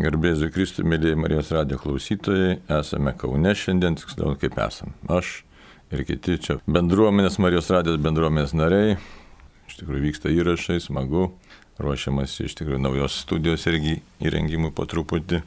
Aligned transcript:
Garbėsiu 0.00 0.46
Kristų, 0.48 0.80
mėlyje 0.88 1.16
Marijos 1.20 1.50
radio 1.52 1.76
klausytojai, 1.76 2.54
esame 2.72 3.12
Kaune 3.20 3.50
šiandien, 3.52 3.98
tiksliau 4.00 4.32
kaip 4.40 4.54
esam. 4.64 4.94
Aš 5.12 5.42
ir 5.92 6.06
kiti 6.08 6.38
čia 6.40 6.56
bendruomenės, 6.64 7.36
Marijos 7.42 7.68
radijos 7.68 8.00
bendruomenės 8.00 8.54
nariai. 8.56 8.94
Iš 9.68 9.76
tikrųjų 9.82 10.06
vyksta 10.06 10.32
įrašai, 10.32 10.78
smagu, 10.80 11.26
ruošiamas 11.76 12.38
iš 12.46 12.56
tikrųjų 12.62 12.80
naujos 12.80 13.18
studijos 13.26 13.68
irgi 13.68 13.98
įrengimui 14.24 14.72
po 14.72 14.88
truputį. 14.88 15.42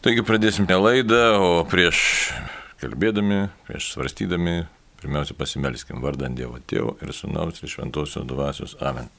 Taigi 0.00 0.24
pradėsime 0.24 0.80
laidą, 0.80 1.22
o 1.36 1.52
prieš 1.68 2.32
kalbėdami, 2.80 3.44
prieš 3.68 3.92
svarstydami, 3.92 4.62
pirmiausia 5.04 5.36
pasimelskim 5.36 6.00
vardant 6.00 6.40
Dievo 6.40 6.64
Tėvo 6.64 6.96
ir 7.04 7.12
Sūnaus 7.12 7.60
ir 7.60 7.76
Šventosios 7.76 8.24
Dvasios 8.24 8.78
Amen. 8.80 9.12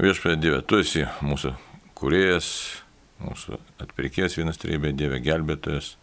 Viešpėdė 0.00 0.40
Dieve, 0.40 0.64
tu 0.64 0.80
esi 0.80 1.04
mūsų 1.20 1.52
kuriejas, 1.98 2.54
mūsų 3.22 3.58
atpirkės 3.82 4.38
vienas 4.38 4.60
trybė, 4.60 4.92
Dieve 4.96 5.20
gelbėtojas. 5.22 5.96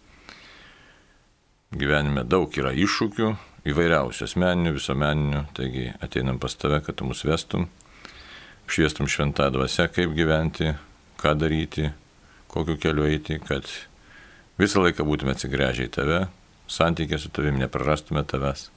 Gyvenime 1.76 2.24
daug 2.28 2.54
yra 2.56 2.72
iššūkių, 2.76 3.32
įvairiausių 3.68 4.28
asmeninių, 4.28 4.76
visuomeninių, 4.76 5.42
taigi 5.58 5.90
ateinam 6.04 6.40
pas 6.40 6.56
tave, 6.60 6.80
kad 6.86 7.00
tu 7.00 7.08
mus 7.08 7.26
vestum, 7.28 7.68
šviestum 8.70 9.10
šventą 9.12 9.50
dvasę, 9.54 9.88
kaip 9.94 10.14
gyventi, 10.16 10.76
ką 11.22 11.34
daryti, 11.40 11.90
kokiu 12.52 12.78
keliu 12.82 13.08
eiti, 13.10 13.40
kad 13.44 13.68
visą 14.62 14.84
laiką 14.86 15.06
būtume 15.08 15.36
atsigręžę 15.36 15.90
į 15.90 15.94
tave, 15.98 16.22
santykė 16.72 17.20
su 17.22 17.32
tavimi 17.34 17.64
neprarastume 17.64 18.24
tavęs. 18.28 18.70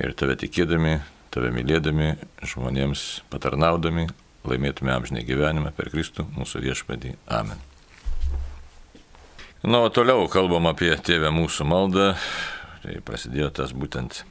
Ir 0.00 0.14
tave 0.16 0.36
tikėdami, 0.40 0.98
tave 1.32 1.52
mylėdami, 1.54 2.14
žmonėms 2.48 3.22
patarnaudami, 3.32 4.08
laimėtume 4.48 4.94
amžinai 4.94 5.24
gyvenimą 5.26 5.70
per 5.76 5.90
Kristų 5.92 6.26
mūsų 6.34 6.64
viešpadį. 6.66 7.14
Amen. 7.30 7.60
Na, 9.62 9.78
o 9.86 9.88
toliau 9.94 10.26
kalbam 10.26 10.66
apie 10.66 10.90
tėvę 11.06 11.30
mūsų 11.30 11.62
maldą. 11.70 12.18
Tai 12.82 12.98
prasidėjo 13.06 13.46
tas 13.54 13.70
būtent 13.78 14.26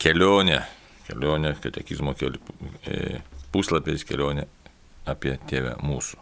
kelionė, 0.00 0.64
kelionė, 1.04 1.52
katekizmo 1.60 2.16
keli, 2.16 2.40
e, 2.88 3.20
puslapiais 3.52 4.00
kelionė 4.08 4.48
apie 5.04 5.36
tėvę 5.50 5.76
mūsų. 5.84 6.16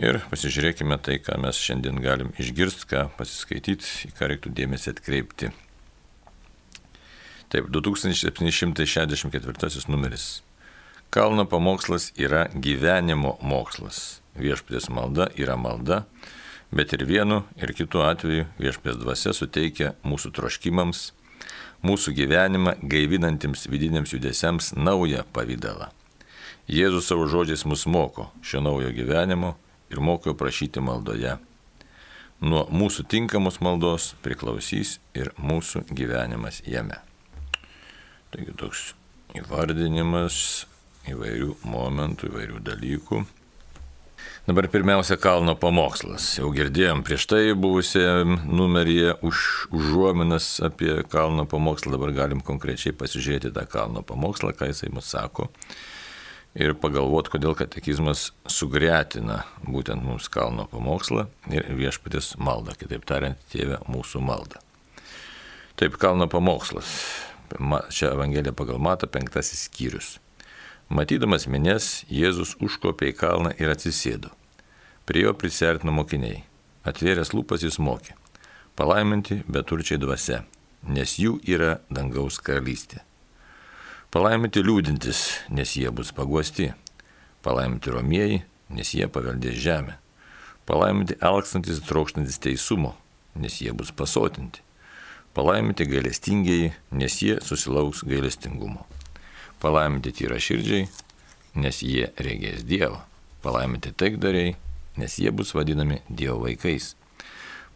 Ir 0.00 0.24
pasižiūrėkime 0.30 0.96
tai, 1.04 1.18
ką 1.20 1.36
mes 1.42 1.56
šiandien 1.60 2.00
galim 2.00 2.32
išgirsti, 2.40 2.86
ką 2.88 3.12
pasiskaityti, 3.18 4.08
į 4.08 4.10
ką 4.16 4.24
reiktų 4.32 4.48
dėmesį 4.56 4.88
atkreipti. 4.94 5.52
Taip, 7.52 7.68
2764 7.68 9.84
numeris. 9.92 10.40
Kalno 11.10 11.44
pamokslas 11.44 12.12
yra 12.14 12.44
gyvenimo 12.54 13.32
mokslas. 13.42 14.20
Viešpės 14.38 14.84
malda 14.94 15.24
yra 15.34 15.56
malda, 15.58 16.04
bet 16.70 16.94
ir 16.94 17.02
vienu 17.02 17.40
ir 17.58 17.72
kitu 17.74 18.04
atveju 18.06 18.44
viešpės 18.62 19.00
dvasia 19.00 19.32
suteikia 19.34 19.96
mūsų 20.06 20.30
troškimams, 20.38 21.00
mūsų 21.82 22.14
gyvenimą 22.14 22.76
gaivinantiems 22.86 23.66
vidiniams 23.72 24.14
judesiams 24.14 24.70
naują 24.78 25.26
pavydalą. 25.34 25.90
Jėzus 26.70 27.10
savo 27.10 27.26
žodžiais 27.26 27.66
mus 27.66 27.88
moko 27.90 28.28
šio 28.46 28.62
naujo 28.62 28.94
gyvenimo 28.94 29.56
ir 29.90 29.98
moko 29.98 30.38
prašyti 30.38 30.78
maldoje. 30.78 31.40
Nuo 32.38 32.68
mūsų 32.70 33.08
tinkamos 33.10 33.58
maldos 33.58 34.12
priklausys 34.22 35.00
ir 35.18 35.34
mūsų 35.42 35.88
gyvenimas 35.90 36.62
jame. 36.70 37.02
Taigi 38.30 38.54
toks 38.54 38.92
įvardinimas 39.34 40.69
įvairių 41.08 41.54
momentų, 41.64 42.30
įvairių 42.30 42.64
dalykų. 42.66 43.22
Dabar 44.46 44.66
pirmiausia 44.72 45.14
kalno 45.20 45.52
pamokslas. 45.54 46.24
Jau 46.38 46.48
girdėjom 46.52 47.04
prieš 47.06 47.26
tai 47.30 47.42
buvusiam 47.54 48.38
numeryje 48.48 49.14
už, 49.26 49.42
užuominas 49.76 50.46
apie 50.64 51.02
kalno 51.12 51.44
pamokslą, 51.48 51.92
dabar 51.94 52.12
galim 52.16 52.40
konkrečiai 52.44 52.96
pasižiūrėti 52.96 53.52
tą 53.54 53.66
kalno 53.70 54.02
pamokslą, 54.02 54.54
ką 54.56 54.70
jisai 54.72 54.90
mums 54.92 55.12
sako. 55.12 55.50
Ir 56.58 56.74
pagalvoti, 56.82 57.30
kodėl 57.36 57.54
katekizmas 57.54 58.30
sugretina 58.50 59.44
būtent 59.62 60.02
mums 60.02 60.26
kalno 60.32 60.64
pamokslą 60.72 61.28
ir 61.54 61.68
viešpatės 61.78 62.32
maldą, 62.42 62.74
kitaip 62.80 63.04
tariant, 63.06 63.38
tėvę 63.52 63.78
mūsų 63.92 64.24
maldą. 64.24 64.58
Taip 65.78 65.94
kalno 66.00 66.26
pamokslas. 66.32 66.90
Čia 67.94 68.10
Evangelija 68.16 68.56
pagal 68.56 68.82
Mata 68.82 69.06
penktasis 69.06 69.68
skyrius. 69.68 70.16
Matydamas 70.90 71.44
minės, 71.46 72.02
Jėzus 72.10 72.56
užkopė 72.58 73.12
į 73.12 73.14
kalną 73.20 73.52
ir 73.62 73.70
atsisėdo. 73.70 74.32
Prie 75.06 75.22
jo 75.22 75.36
prisertino 75.38 75.92
mokiniai. 75.94 76.40
Atvėręs 76.82 77.30
lūpas 77.30 77.62
jis 77.62 77.78
mokė. 77.78 78.16
Palaiminti 78.74 79.36
beturčiai 79.46 80.00
dvasia, 80.02 80.40
nes 80.82 81.14
jų 81.22 81.36
yra 81.46 81.76
dangaus 81.94 82.40
karalystė. 82.42 83.04
Palaiminti 84.10 84.66
liūdintis, 84.66 85.22
nes 85.54 85.78
jie 85.78 85.94
bus 85.94 86.10
paguosti. 86.10 86.72
Palaiminti 87.46 87.94
romieji, 87.94 88.42
nes 88.74 88.90
jie 88.90 89.06
paveldės 89.06 89.62
žemę. 89.62 89.94
Palaiminti 90.66 91.20
alkstantis 91.22 91.78
trokštantis 91.86 92.42
teisumo, 92.42 92.96
nes 93.38 93.62
jie 93.62 93.70
bus 93.70 93.94
pasotinti. 93.94 94.66
Palaiminti 95.38 95.86
gailestingieji, 95.86 96.72
nes 96.90 97.22
jie 97.22 97.38
susilauks 97.46 98.02
gailestingumo. 98.02 98.90
Palaiminti 99.60 100.12
tyra 100.16 100.38
širdžiai, 100.40 100.86
nes 101.60 101.82
jie 101.84 102.06
regės 102.16 102.62
Dievą. 102.64 103.02
Palaiminti 103.44 103.92
taikdariai, 103.92 104.54
nes 104.96 105.16
jie 105.20 105.32
bus 105.36 105.52
vadinami 105.52 106.00
Dievo 106.08 106.38
vaikais. 106.46 106.94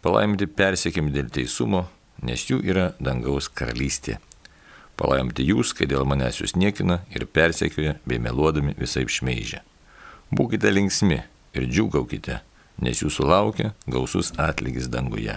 Palaiminti 0.04 0.48
persiekimi 0.48 1.12
dėl 1.12 1.28
teisumo, 1.32 1.84
nes 2.24 2.46
jų 2.48 2.62
yra 2.64 2.86
dangaus 3.00 3.50
karalystė. 3.52 4.16
Palaiminti 4.96 5.44
jūs, 5.44 5.74
kai 5.76 5.88
dėl 5.90 6.06
manęs 6.08 6.40
jūs 6.40 6.56
niekina 6.56 7.02
ir 7.12 7.26
persekioja, 7.26 7.98
bei 8.08 8.20
meluodami 8.22 8.76
visai 8.80 9.04
šmeižia. 9.04 9.60
Būkite 10.32 10.72
linksmi 10.72 11.20
ir 11.52 11.66
džiugaukite, 11.68 12.40
nes 12.80 13.02
jūsų 13.04 13.28
laukia 13.28 13.74
gausus 13.84 14.32
atlygis 14.40 14.88
danguje. 14.88 15.36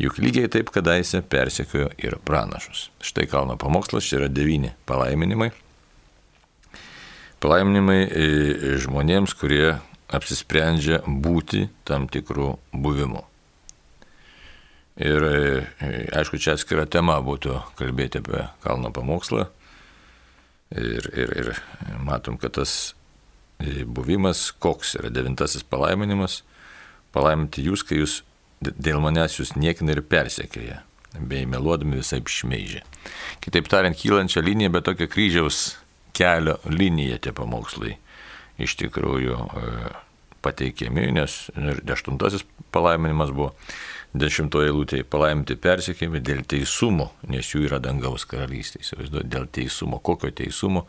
Juk 0.00 0.16
lygiai 0.16 0.48
taip 0.48 0.70
kadaise 0.72 1.20
persekiojo 1.20 1.90
ir 2.00 2.14
pranašus. 2.24 2.86
Štai 3.04 3.26
kalno 3.28 3.58
pamokslas, 3.60 4.06
čia 4.08 4.22
yra 4.22 4.28
devyni 4.32 4.70
palaiminimai. 4.88 5.50
Palaiminimai 7.44 7.98
e, 8.06 8.28
žmonėms, 8.80 9.34
kurie 9.36 9.74
apsisprendžia 10.08 11.02
būti 11.04 11.66
tam 11.84 12.06
tikrų 12.08 12.54
buvimų. 12.72 13.20
Ir 15.04 15.26
e, 15.28 15.42
aišku, 16.16 16.40
čia 16.40 16.56
atskira 16.56 16.86
tema 16.88 17.18
būtų 17.24 17.58
kalbėti 17.76 18.22
apie 18.24 18.46
kalno 18.64 18.94
pamokslą. 18.96 19.50
Ir, 20.80 21.10
ir, 21.12 21.36
ir 21.42 21.52
matom, 22.00 22.40
kad 22.40 22.56
tas 22.56 22.94
e, 23.60 23.84
buvimas, 23.84 24.48
koks 24.64 24.96
yra 24.96 25.12
devintasis 25.12 25.64
palaiminimas, 25.68 26.40
palaiminti 27.12 27.68
jūs, 27.68 27.84
kai 27.84 28.00
jūs 28.00 28.20
dėl 28.60 29.00
manęs 29.00 29.38
jūs 29.38 29.54
niekina 29.56 29.96
ir 29.96 30.02
persekioja, 30.04 30.82
bei 31.16 31.46
meluodami 31.48 32.00
visai 32.00 32.20
šmeižia. 32.20 32.84
Kitaip 33.40 33.70
tariant, 33.72 33.96
kylančią 33.96 34.44
liniją, 34.44 34.72
bet 34.76 34.86
tokia 34.88 35.08
kryžiaus 35.10 35.78
kelio 36.16 36.58
linija 36.68 37.18
tie 37.22 37.32
pamokslai 37.32 37.96
iš 38.60 38.76
tikrųjų 38.80 39.36
e, 39.36 39.70
pateikiami, 40.44 41.06
nes 41.16 41.36
aštuntasis 41.90 42.44
palaiminimas 42.74 43.32
buvo 43.34 43.54
dešimtoje 44.20 44.70
eilutėje 44.70 45.06
palaiminti 45.08 45.56
persikėjami 45.60 46.22
dėl 46.24 46.44
teisumo, 46.48 47.10
nes 47.30 47.48
jų 47.52 47.64
yra 47.68 47.80
dangaus 47.82 48.26
karalystė. 48.28 48.82
Įsivaizduoju, 48.84 49.28
dėl 49.30 49.46
teisumo. 49.54 50.00
Kokio 50.02 50.32
teisumo? 50.34 50.86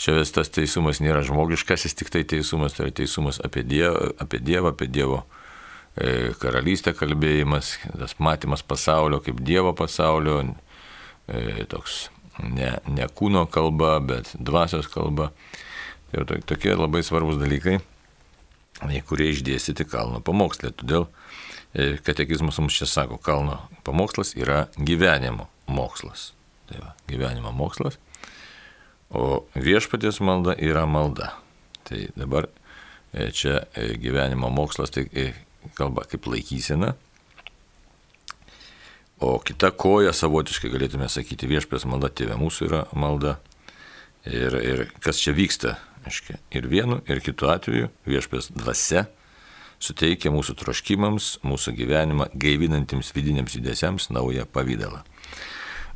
Čia 0.00 0.16
vis 0.18 0.32
tas 0.34 0.50
teisumas 0.52 1.00
nėra 1.04 1.22
žmogiškasis, 1.24 1.94
tik 1.96 2.10
tai 2.12 2.24
teisumas, 2.28 2.76
tai 2.76 2.88
yra 2.88 2.96
teisumas 3.02 3.38
apie 3.44 3.64
Dievą, 3.66 4.12
apie 4.20 4.40
Dievą, 4.42 4.72
apie 4.74 4.88
Dievo 4.90 5.22
karalystė 6.40 6.94
kalbėjimas, 6.96 7.76
tas 7.98 8.16
matymas 8.18 8.62
pasaulio 8.64 9.20
kaip 9.24 9.42
Dievo 9.44 9.74
pasaulio, 9.76 10.40
e, 11.28 11.66
toks 11.68 12.06
ne, 12.40 12.78
ne 12.88 13.08
kūno 13.12 13.44
kalba, 13.52 13.98
bet 14.00 14.32
dvasios 14.38 14.88
kalba. 14.88 15.30
Tai 16.12 16.40
tokie 16.44 16.74
labai 16.76 17.00
svarbus 17.04 17.38
dalykai, 17.40 17.78
kurie 19.08 19.30
išdėstyti 19.32 19.86
kalno 19.88 20.20
pamokslė. 20.24 20.72
Todėl 20.76 21.06
e, 21.72 21.98
katekizmas 22.04 22.60
mums 22.60 22.76
čia 22.76 22.88
sako, 22.88 23.20
kalno 23.20 23.60
pamokslas 23.84 24.34
yra 24.36 24.66
gyvenimo 24.76 25.48
mokslas. 25.68 26.32
Tai 26.68 26.80
va, 26.80 26.96
gyvenimo 27.08 27.52
mokslas. 27.56 28.00
O 29.12 29.44
viešpatės 29.56 30.20
malda 30.24 30.56
yra 30.56 30.84
malda. 30.88 31.34
Tai 31.84 32.04
dabar 32.16 32.48
čia 33.12 33.58
gyvenimo 34.00 34.48
mokslas, 34.52 34.92
tai 34.92 35.04
kalba 35.78 36.04
kaip 36.10 36.26
laikysena. 36.26 36.94
O 39.22 39.36
kita 39.38 39.70
koja 39.70 40.10
savotiškai 40.16 40.72
galėtume 40.72 41.06
sakyti 41.12 41.46
viešpės 41.46 41.86
malda, 41.86 42.10
tėvė 42.10 42.36
mūsų 42.40 42.66
yra 42.66 42.84
malda. 42.98 43.36
Ir, 44.26 44.54
ir 44.58 44.84
kas 45.02 45.18
čia 45.22 45.34
vyksta, 45.34 45.76
aiškiai, 46.06 46.38
ir 46.54 46.66
vienu, 46.70 47.00
ir 47.10 47.22
kitu 47.22 47.48
atveju 47.50 47.90
viešpės 48.06 48.50
dvasia 48.54 49.06
suteikia 49.82 50.30
mūsų 50.34 50.54
troškimams, 50.60 51.36
mūsų 51.46 51.74
gyvenimą 51.78 52.28
gaivinantiems 52.38 53.10
vidiniams 53.16 53.56
judesiams 53.58 54.10
naują 54.14 54.46
pavydalą. 54.46 55.02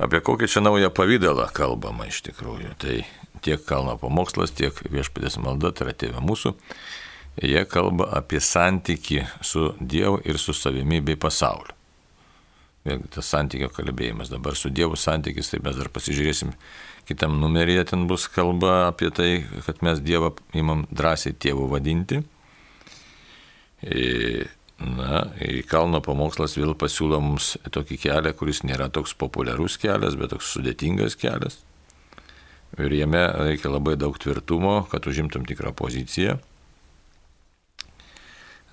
Apie 0.02 0.20
kokį 0.20 0.48
čia 0.50 0.60
naują 0.60 0.90
pavydalą 0.92 1.46
kalbama 1.56 2.08
iš 2.10 2.20
tikrųjų. 2.26 2.74
Tai 2.82 2.98
tiek 3.46 3.62
kalno 3.68 3.94
pamokslas, 4.00 4.52
tiek 4.52 4.74
viešpatės 4.90 5.38
malda, 5.40 5.70
tai 5.72 5.86
yra 5.86 5.96
tėvė 5.96 6.22
mūsų. 6.24 6.52
Jie 7.42 7.64
kalba 7.68 8.08
apie 8.16 8.40
santyki 8.40 9.20
su 9.44 9.74
Dievu 9.80 10.22
ir 10.24 10.38
su 10.40 10.54
savimi 10.56 11.02
bei 11.04 11.18
pasauliu. 11.20 11.74
Vėlgi 12.86 13.10
tas 13.16 13.28
santykio 13.28 13.68
kalbėjimas. 13.74 14.30
Dabar 14.30 14.56
su 14.56 14.70
Dievu 14.70 14.96
santykis, 14.96 15.50
tai 15.50 15.60
mes 15.64 15.76
dar 15.76 15.90
pasižiūrėsim 15.92 16.52
kitam 17.08 17.36
numeryje, 17.42 17.84
ten 17.90 18.06
bus 18.10 18.28
kalba 18.30 18.86
apie 18.86 19.10
tai, 19.14 19.30
kad 19.66 19.82
mes 19.82 20.00
Dievą 20.02 20.32
imam 20.56 20.86
drąsiai 20.94 21.34
tėvų 21.34 21.68
vadinti. 21.74 22.22
Na, 24.76 25.22
į 25.40 25.62
kalno 25.68 26.02
pamokslas 26.04 26.56
vėl 26.58 26.74
pasiūlo 26.78 27.18
mums 27.22 27.54
tokį 27.72 27.96
kelią, 28.06 28.32
kuris 28.36 28.62
nėra 28.66 28.90
toks 28.92 29.16
populiarus 29.18 29.78
kelias, 29.80 30.18
bet 30.20 30.34
toks 30.34 30.52
sudėtingas 30.52 31.16
kelias. 31.18 31.62
Ir 32.76 32.92
jame 32.92 33.22
reikia 33.40 33.70
labai 33.72 33.96
daug 33.96 34.18
tvirtumo, 34.20 34.82
kad 34.90 35.06
užimtum 35.08 35.46
tikrą 35.48 35.72
poziciją. 35.76 36.36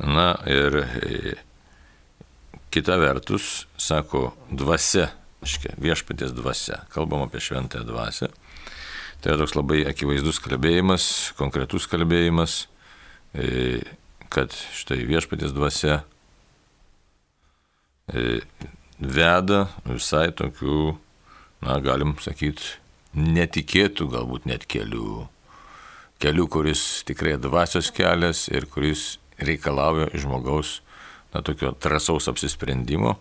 Na 0.01 0.33
ir 0.49 0.79
kita 2.73 2.97
vertus, 2.97 3.67
sako, 3.77 4.31
dvasia, 4.49 5.11
aiškiai, 5.45 5.77
viešpatės 5.77 6.33
dvasia, 6.33 6.81
kalbam 6.93 7.27
apie 7.27 7.41
šventąją 7.43 7.85
dvasę. 7.85 8.31
Tai 9.21 9.31
yra 9.31 9.43
toks 9.43 9.53
labai 9.55 9.83
akivaizdus 9.87 10.41
kalbėjimas, 10.43 11.05
konkretus 11.37 11.85
kalbėjimas 11.91 12.63
kad 14.33 14.53
štai 14.73 15.03
viešpatės 15.05 15.53
dvasia 15.53 16.01
e, 18.09 18.41
veda 18.97 19.67
visai 19.85 20.31
tokių, 20.33 20.95
na, 21.65 21.77
galim 21.83 22.15
sakyti, 22.21 22.77
netikėtų 23.13 24.09
galbūt 24.13 24.47
net 24.49 24.65
kelių. 24.69 25.27
Kelių, 26.23 26.47
kuris 26.49 27.03
tikrai 27.05 27.35
dvasios 27.41 27.91
kelias 27.93 28.47
ir 28.49 28.65
kuris 28.71 29.17
reikalauja 29.47 30.09
žmogaus, 30.17 30.81
na, 31.33 31.41
tokio 31.41 31.73
trasaus 31.73 32.29
apsisprendimo, 32.31 33.17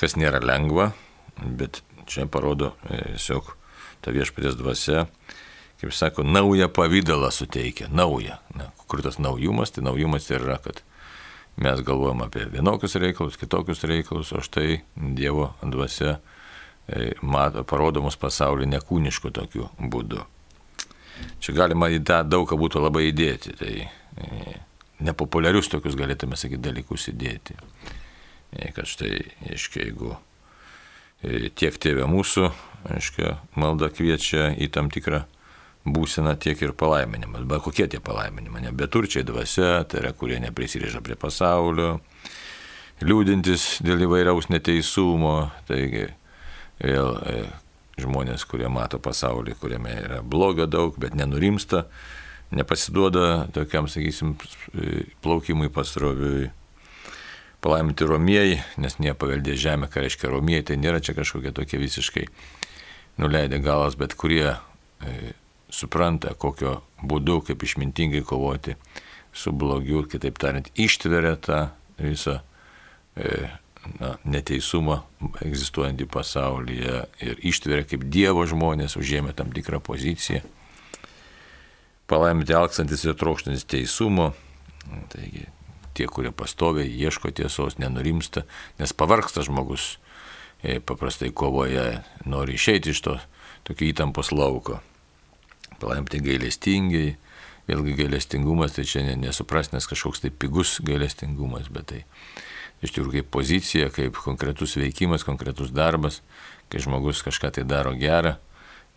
kas 0.00 0.16
nėra 0.18 0.42
lengva, 0.42 0.90
bet 1.38 1.82
čia 2.10 2.26
parodo 2.30 2.72
e, 2.88 3.00
tiesiog 3.14 3.54
ta 4.02 4.14
viešpatės 4.14 4.56
dvasia, 4.58 5.06
kaip 5.82 5.94
sako, 5.94 6.24
naują 6.26 6.68
pavydalą 6.68 7.30
suteikia, 7.30 7.88
naują. 7.90 8.38
Na, 8.58 8.70
kur 8.86 9.02
tas 9.02 9.18
naujumas, 9.18 9.70
tai 9.74 9.84
naujumas 9.86 10.26
tai 10.26 10.38
yra, 10.40 10.58
kad 10.62 10.82
mes 11.56 11.82
galvojam 11.86 12.22
apie 12.26 12.46
vienokius 12.50 12.96
reikalus, 12.98 13.38
kitokius 13.40 13.84
reikalus, 13.84 14.32
o 14.32 14.42
štai 14.42 14.82
Dievo 14.94 15.52
dvasia 15.62 16.16
e, 16.88 17.12
mato, 17.22 17.64
parodomus 17.68 18.18
pasaulį 18.18 18.70
nekūniškų 18.76 19.32
tokiu 19.34 19.68
būdu. 19.78 20.22
Čia 21.42 21.54
galima 21.54 21.90
į 21.92 22.02
tą 22.06 22.22
daugą 22.26 22.56
būtų 22.58 22.82
labai 22.82 23.08
įdėti, 23.10 23.54
tai 23.58 23.74
e, 23.84 24.56
nepopuliarius 25.04 25.70
tokius 25.72 25.96
galėtume 25.98 26.38
sakyti 26.38 26.62
dalykus 26.64 27.08
įdėti. 27.12 27.56
E, 28.52 28.70
kad 28.76 28.88
štai, 28.88 29.16
aiškiai, 29.50 29.90
jeigu 29.90 30.16
tiek 31.58 31.76
tėvė 31.78 32.08
mūsų, 32.10 32.48
aiškiai, 32.96 33.36
malda 33.58 33.88
kviečia 33.94 34.50
į 34.58 34.68
tam 34.74 34.90
tikrą 34.92 35.22
būsena, 35.86 36.34
tiek 36.38 36.60
ir 36.62 36.74
palaiminimas. 36.78 37.44
Bet 37.48 37.62
kokie 37.64 37.88
tie 37.90 38.00
palaiminimai? 38.02 38.70
Beturčiai 38.74 39.26
dvasia, 39.26 39.82
tai 39.88 40.02
yra, 40.02 40.12
kurie 40.14 40.38
neprisiriža 40.42 41.02
prie 41.02 41.18
pasaulio, 41.18 42.00
liūdintis 43.02 43.82
dėl 43.86 44.06
įvairiaus 44.06 44.50
neteisumo, 44.52 45.50
taigi 45.70 46.08
vėl 46.82 47.16
e, 47.26 47.44
žmonės, 48.02 48.46
kurie 48.48 48.70
mato 48.70 49.00
pasaulį, 49.02 49.56
kuriame 49.60 49.94
yra 50.04 50.20
blogio 50.22 50.68
daug, 50.70 50.98
bet 51.02 51.16
nenurimsta, 51.18 51.86
nepasiduoda 52.52 53.46
tokiam, 53.54 53.88
sakysim, 53.90 54.36
plaukimui 55.24 55.72
pasroviui. 55.72 56.50
Palaiminti 57.62 58.02
romieji, 58.08 58.56
nes 58.82 58.96
nepaveldė 58.98 59.54
žemę, 59.54 59.86
ką 59.86 60.02
reiškia 60.02 60.32
romieji, 60.32 60.64
tai 60.72 60.76
nėra 60.82 60.98
čia 60.98 61.14
kažkokie 61.14 61.52
tokie 61.54 61.78
visiškai 61.78 62.24
nuleidę 63.22 63.60
galas, 63.62 63.94
bet 63.94 64.16
kurie 64.18 64.48
e, 64.50 65.32
supranta, 65.70 66.34
kokio 66.34 66.80
būdu, 66.98 67.38
kaip 67.46 67.62
išmintingai 67.62 68.24
kovoti 68.26 68.74
su 69.30 69.52
blogiu, 69.54 70.02
kitaip 70.10 70.40
tariant, 70.42 70.72
ištveria 70.74 71.36
tą 71.38 71.60
visą 72.02 72.40
e, 73.14 73.46
na, 74.00 74.16
neteisumą 74.24 74.98
egzistuojantį 75.44 76.08
pasaulyje 76.12 77.04
ir 77.24 77.46
ištveria 77.52 77.86
kaip 77.88 78.04
Dievo 78.12 78.44
žmonės, 78.48 78.98
užėmė 79.00 79.36
tam 79.38 79.52
tikrą 79.54 79.80
poziciją. 79.84 80.42
Palaiminti 82.12 82.52
alksantis 82.52 83.06
ir 83.06 83.16
trokštantis 83.16 83.64
teisumo. 83.64 84.32
Taigi 85.12 85.46
tie, 85.96 86.06
kurie 86.08 86.32
pastoviai 86.32 86.88
ieško 86.88 87.32
tiesos, 87.32 87.78
nenurimsta, 87.80 88.44
nes 88.80 88.92
pavarksta 88.96 89.44
žmogus, 89.46 89.96
e, 90.62 90.78
paprastai 90.80 91.30
kovoje, 91.32 92.02
nori 92.24 92.56
išeiti 92.60 92.92
iš 92.92 93.04
to 93.04 93.18
tokio 93.64 93.88
įtampos 93.88 94.32
lauko 94.32 94.80
palaimti 95.82 96.22
gailestingai. 96.22 97.16
Vėlgi 97.70 97.94
gailestingumas 98.00 98.74
tai 98.74 98.82
čia 98.88 99.04
nesuprasnės 99.18 99.86
kažkoks 99.86 100.24
tai 100.24 100.32
pigus 100.34 100.80
gailestingumas, 100.82 101.68
bet 101.70 101.92
tai 101.92 102.00
iš 102.82 102.90
tikrųjų 102.90 103.20
kaip 103.20 103.28
pozicija, 103.34 103.90
kaip 103.94 104.18
konkretus 104.18 104.74
veikimas, 104.80 105.22
konkretus 105.26 105.70
darbas, 105.70 106.20
kai 106.72 106.82
žmogus 106.82 107.22
kažką 107.22 107.52
tai 107.54 107.64
daro 107.68 107.94
gerą, 107.94 108.34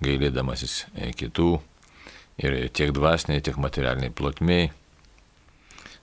gailėdamasis 0.02 0.88
e, 0.98 1.12
kitų 1.14 1.60
ir 2.42 2.58
tiek 2.76 2.92
dvasiniai, 2.96 3.44
tiek 3.44 3.60
materialiniai 3.62 4.14
plotmiai. 4.16 4.72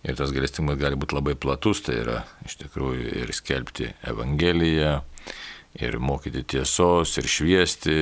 Ir 0.02 0.16
tas 0.18 0.32
gailestingumas 0.34 0.80
gali 0.80 0.98
būti 0.98 1.14
labai 1.14 1.36
platus, 1.38 1.84
tai 1.86 2.00
yra 2.00 2.22
iš 2.46 2.56
tikrųjų 2.64 3.12
ir 3.22 3.30
skelbti 3.36 3.92
Evangeliją, 4.10 4.96
ir 5.78 5.98
mokyti 6.02 6.42
tiesos, 6.42 7.14
ir 7.20 7.28
šviesti, 7.30 8.00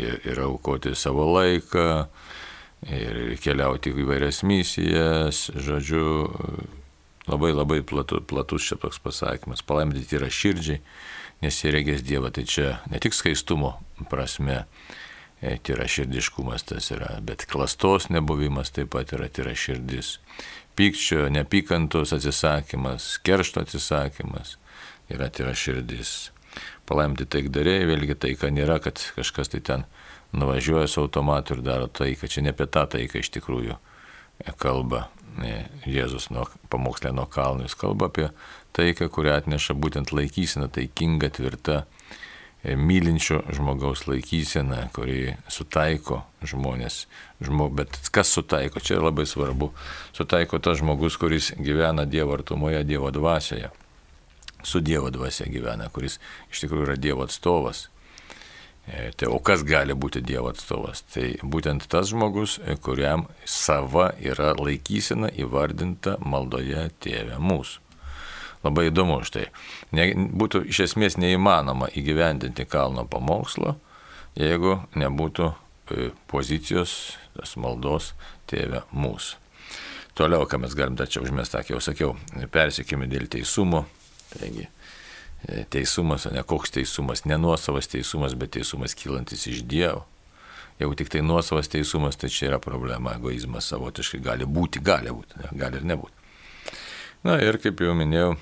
ir, 0.00 0.16
ir 0.24 0.40
aukoti 0.46 0.94
savo 0.96 1.26
laiką, 1.34 2.06
ir 2.88 3.20
keliauti 3.44 3.92
į 3.92 4.06
įvairias 4.06 4.40
misijas, 4.48 5.44
žodžiu, 5.52 6.06
labai 7.28 7.52
labai 7.52 7.82
platu, 7.86 8.22
platus 8.24 8.70
čia 8.70 8.80
toks 8.80 9.00
pasakymas. 9.04 9.62
Palaiminti 9.66 10.16
yra 10.18 10.30
širdžiai, 10.32 10.80
nes 11.44 11.60
jie 11.60 11.72
regės 11.76 12.04
Dievą, 12.04 12.32
tai 12.32 12.46
čia 12.48 12.78
ne 12.88 13.00
tik 13.04 13.16
skaistumo 13.16 13.76
prasme, 14.10 14.64
e, 15.40 15.56
tyra 15.62 15.86
širdiškumas 15.88 16.66
tas 16.68 16.90
yra, 16.94 17.16
bet 17.22 17.46
klastos 17.50 18.10
nebuvimas 18.12 18.72
taip 18.74 18.92
pat 18.94 19.14
yra 19.16 19.28
tyra 19.28 19.54
širdis. 19.56 20.18
Pykčio, 20.74 21.28
nepykantos 21.30 22.12
atsisakymas, 22.16 23.14
keršto 23.22 23.62
atsisakymas 23.62 24.56
yra 25.12 25.30
tyra 25.30 25.54
širdis 25.54 26.32
palaimti 26.88 27.26
taikdariai, 27.30 27.86
vėlgi 27.88 28.16
taika 28.26 28.50
nėra, 28.52 28.80
kad 28.82 29.00
kažkas 29.16 29.52
tai 29.52 29.60
ten 29.64 29.84
nuvažiuoja 30.34 30.88
su 30.90 31.04
automatu 31.04 31.54
ir 31.54 31.62
daro 31.66 31.86
taiką. 31.86 32.28
Čia 32.30 32.44
ne 32.44 32.54
apie 32.54 32.66
tą 32.66 32.86
taiką 32.96 33.22
iš 33.22 33.30
tikrųjų 33.38 33.78
kalba 34.58 35.08
Jėzus 35.86 36.28
nuo, 36.30 36.44
pamokslė 36.70 37.10
nuo 37.14 37.26
kalnų. 37.30 37.66
Jis 37.66 37.74
kalba 37.78 38.06
apie 38.10 38.28
taiką, 38.76 39.08
kurią 39.10 39.38
atneša 39.40 39.74
būtent 39.78 40.12
laikysena, 40.14 40.68
taikinga, 40.70 41.30
tvirta, 41.34 41.80
e, 41.82 42.33
mylinčio 42.64 43.42
žmogaus 43.52 44.06
laikysena, 44.08 44.88
kuri 44.96 45.36
sutaiko 45.52 46.22
žmonės. 46.44 47.04
Žmo, 47.44 47.68
bet 47.76 47.98
kas 48.14 48.32
sutaiko, 48.32 48.80
čia 48.80 49.02
labai 49.02 49.26
svarbu. 49.28 49.70
Sutaiko 50.16 50.58
tas 50.58 50.80
žmogus, 50.80 51.20
kuris 51.20 51.52
gyvena 51.60 52.08
Dievo 52.08 52.36
artumoje, 52.38 52.84
Dievo 52.88 53.12
dvasioje 53.12 53.72
su 54.66 54.80
Dievo 54.80 55.10
dvasia 55.10 55.46
gyvena, 55.50 55.90
kuris 55.92 56.18
iš 56.52 56.64
tikrųjų 56.64 56.88
yra 56.88 56.96
Dievo 56.96 57.26
atstovas. 57.26 57.88
E, 58.84 59.10
tai 59.16 59.28
o 59.32 59.38
kas 59.40 59.64
gali 59.64 59.96
būti 59.96 60.20
Dievo 60.24 60.50
atstovas? 60.52 61.04
Tai 61.12 61.30
būtent 61.42 61.86
tas 61.88 62.10
žmogus, 62.12 62.58
e, 62.64 62.76
kuriam 62.76 63.26
sava 63.48 64.10
yra 64.20 64.52
laikysena 64.58 65.30
įvardinta 65.40 66.18
maldoje 66.24 66.88
tėvė 67.04 67.40
mūsų. 67.40 67.83
Labai 68.64 68.88
įdomu 68.88 69.20
štai. 69.26 69.48
Ne, 69.92 70.10
būtų 70.14 70.64
iš 70.72 70.84
esmės 70.88 71.18
neįmanoma 71.20 71.90
įgyvendinti 71.92 72.64
kalno 72.64 73.04
pamokslo, 73.04 73.74
jeigu 74.40 74.78
nebūtų 74.96 75.50
e, 75.50 76.12
pozicijos, 76.32 77.18
tas 77.36 77.56
maldos 77.60 78.14
tėvė 78.50 78.86
mūsų. 78.92 79.42
Toliau, 80.14 80.46
ką 80.46 80.60
mes 80.62 80.76
galim 80.78 80.94
dar 80.96 81.10
čia 81.10 81.20
užmestą, 81.24 81.64
jau 81.68 81.80
sakiau, 81.82 82.14
persikime 82.54 83.08
dėl 83.10 83.26
teisumo, 83.28 83.82
Taigi, 84.38 84.68
e, 85.48 85.64
teisumas, 85.70 86.26
ne 86.32 86.42
koks 86.42 86.70
teisumas, 86.70 87.24
ne 87.24 87.38
nuosavas 87.38 87.88
teisumas, 87.88 88.34
bet 88.34 88.54
teisumas 88.56 88.94
kylantis 88.98 89.46
iš 89.46 89.62
Dievo. 89.68 90.04
Jeigu 90.80 90.96
tik 90.98 91.12
tai 91.12 91.22
nuosavas 91.22 91.70
teisumas, 91.70 92.16
tai 92.18 92.30
čia 92.34 92.48
yra 92.48 92.58
problema, 92.58 93.14
egoizmas 93.14 93.68
savotiškai 93.70 94.18
gali 94.24 94.46
būti, 94.46 94.82
gali 94.82 95.12
būti, 95.14 95.38
ne, 95.38 95.52
gali 95.58 95.78
ir 95.78 95.86
nebūti. 95.86 96.72
Na 97.24 97.36
ir 97.40 97.60
kaip 97.62 97.78
jau 97.80 97.94
minėjau, 97.94 98.32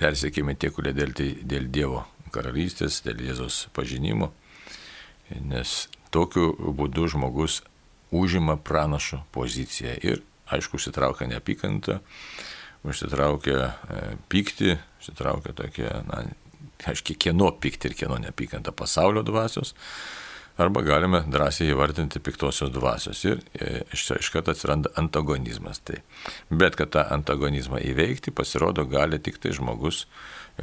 persiekime 0.00 0.56
tie, 0.56 0.72
kurie 0.74 0.94
dėl, 0.96 1.12
tai, 1.16 1.34
dėl 1.44 1.68
Dievo 1.72 2.04
karalystės, 2.34 3.02
dėl 3.04 3.20
Jėzos 3.26 3.66
pažinimo, 3.76 4.30
nes 5.46 5.88
tokiu 6.14 6.54
būdu 6.56 7.08
žmogus 7.12 7.60
užima 8.10 8.56
pranašo 8.56 9.22
poziciją 9.34 9.94
ir, 10.02 10.22
aišku, 10.50 10.80
užsitraukia 10.80 11.28
neapykantą, 11.30 12.00
užsitraukia 12.86 13.58
e, 13.60 14.00
pyktį, 14.32 14.74
užsitraukia 14.98 15.54
tokia, 15.54 15.92
na, 16.08 16.24
aiškiai, 16.90 17.18
kieno 17.26 17.52
pyktį 17.62 17.90
ir 17.90 17.96
kieno 18.02 18.18
neapykantą 18.24 18.74
pasaulio 18.74 19.22
dvasios, 19.26 19.76
arba 20.60 20.82
galime 20.84 21.22
drąsiai 21.32 21.70
įvardinti 21.72 22.20
piktosios 22.20 22.70
dvasios 22.74 23.22
ir 23.24 23.40
e, 23.56 23.82
iš 23.94 24.30
karto 24.34 24.52
atsiranda 24.52 24.92
antagonizmas. 25.00 25.80
Tai. 25.84 26.00
Bet 26.50 26.76
kad 26.76 26.92
tą 26.96 27.06
antagonizmą 27.16 27.80
įveikti, 27.90 28.34
pasirodo, 28.34 28.84
gali 28.90 29.18
tik 29.22 29.40
tai 29.40 29.54
žmogus, 29.56 30.04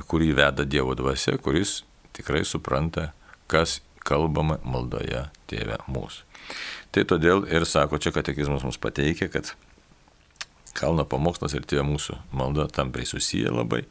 kurį 0.07 0.33
veda 0.37 0.65
Dievo 0.67 0.93
dvasia, 0.97 1.37
kuris 1.41 1.81
tikrai 2.17 2.43
supranta, 2.45 3.11
kas 3.49 3.79
kalbama 4.07 4.59
maldoje 4.63 5.27
tėvė 5.49 5.81
mūsų. 5.89 6.25
Tai 6.95 7.03
todėl 7.09 7.43
ir 7.51 7.65
sako, 7.67 7.99
čia 7.99 8.13
katekizmas 8.15 8.63
mums 8.63 8.79
pateikia, 8.81 9.27
kad 9.31 9.51
kalno 10.77 11.03
pamokslas 11.09 11.57
ir 11.57 11.65
tėvė 11.67 11.87
mūsų 11.89 12.19
malda 12.37 12.67
tampriai 12.71 13.09
susiję 13.09 13.51
labai. 13.51 13.83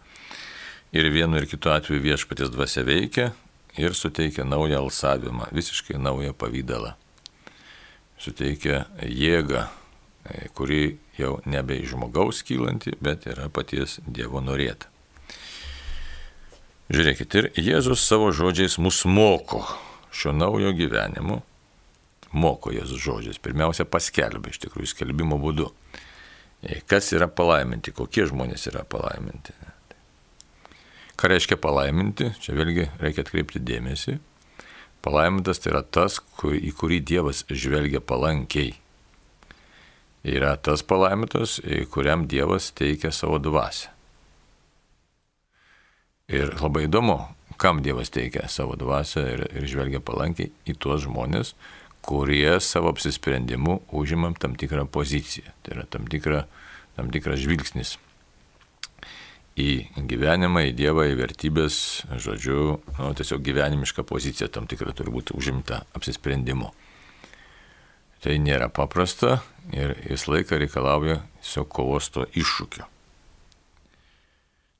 Ir 0.97 1.11
vienu 1.13 1.41
ir 1.41 1.49
kitu 1.51 1.73
atveju 1.75 2.01
viešpatės 2.05 2.53
dvasia 2.55 2.87
veikia 2.87 3.33
ir 3.77 3.95
suteikia 3.95 4.45
naują 4.45 4.79
alsavimą, 4.85 5.47
visiškai 5.53 5.99
naują 5.99 6.35
pavydalą. 6.35 6.93
Suteikia 8.19 8.85
jėgą, 9.03 9.67
e, 10.25 10.49
kuri 10.55 10.99
jau 11.19 11.41
nebe 11.47 11.77
iš 11.77 11.93
žmogaus 11.95 12.43
kylanti, 12.43 12.97
bet 13.01 13.27
yra 13.27 13.49
paties 13.49 14.01
Dievo 14.07 14.41
norėta. 14.41 14.89
Žiūrėkit, 16.89 17.35
ir 17.35 17.51
Jėzus 17.59 18.05
savo 18.07 18.31
žodžiais 18.33 18.79
mus 18.79 19.05
moko 19.05 19.65
šio 20.15 20.33
naujo 20.33 20.71
gyvenimo, 20.73 21.43
moko 22.33 22.73
Jėzus 22.73 23.03
žodžiais. 23.03 23.41
Pirmiausia, 23.43 23.85
paskelbė 23.85 24.55
iš 24.55 24.63
tikrųjų 24.65 24.93
skelbimo 24.95 25.39
būdu. 25.43 25.69
E, 26.63 26.81
kas 26.89 27.13
yra 27.13 27.29
palaiminti, 27.29 27.93
kokie 27.93 28.29
žmonės 28.31 28.69
yra 28.71 28.85
palaiminti. 28.89 29.53
Ką 31.17 31.31
reiškia 31.33 31.57
palaiminti, 31.57 32.29
čia 32.45 32.53
vėlgi 32.53 32.91
reikia 33.01 33.23
atkreipti 33.25 33.61
dėmesį. 33.65 34.19
Palaimintas 35.01 35.63
tai 35.63 35.71
yra 35.73 35.81
tas, 35.81 36.19
į 36.45 36.73
kurį 36.77 36.99
Dievas 37.09 37.45
žvelgia 37.49 38.03
palankiai. 38.05 38.75
Yra 40.27 40.57
tas 40.61 40.83
palaimintas, 40.85 41.57
kuriam 41.95 42.27
Dievas 42.29 42.69
teikia 42.77 43.15
savo 43.15 43.39
dvasę. 43.41 43.89
Ir 46.29 46.53
labai 46.59 46.85
įdomu, 46.85 47.21
kam 47.57 47.81
Dievas 47.87 48.13
teikia 48.13 48.45
savo 48.53 48.77
dvasę 48.77 49.23
ir, 49.33 49.45
ir 49.57 49.69
žvelgia 49.71 50.03
palankiai 50.05 50.51
į 50.69 50.77
tuos 50.83 51.07
žmonės, 51.07 51.55
kurie 52.05 52.59
savo 52.61 52.93
apsisprendimu 52.93 53.81
užimam 53.95 54.37
tam 54.37 54.59
tikrą 54.59 54.85
poziciją. 54.91 55.55
Tai 55.63 55.79
yra 55.79 55.87
tam, 55.89 56.11
tikra, 56.11 56.45
tam 56.99 57.09
tikras 57.15 57.41
žvilgsnis 57.41 57.97
į 59.57 59.71
gyvenimą, 60.09 60.67
į 60.69 60.75
Dievą, 60.77 61.07
į 61.09 61.17
vertybės, 61.19 61.79
žodžiu, 62.21 62.77
nu, 62.99 63.13
tiesiog 63.17 63.41
gyvenimiška 63.45 64.05
pozicija 64.07 64.51
tam 64.53 64.69
tikra 64.69 64.93
turi 64.97 65.15
būti 65.15 65.37
užimta 65.37 65.85
apsisprendimu. 65.97 66.69
Tai 68.21 68.37
nėra 68.43 68.69
paprasta 68.73 69.39
ir 69.73 69.95
jis 70.05 70.27
laiką 70.29 70.61
reikalauja 70.61 71.23
tiesiog 71.41 71.71
kovos 71.73 72.11
to 72.13 72.27
iššūkio. 72.37 72.85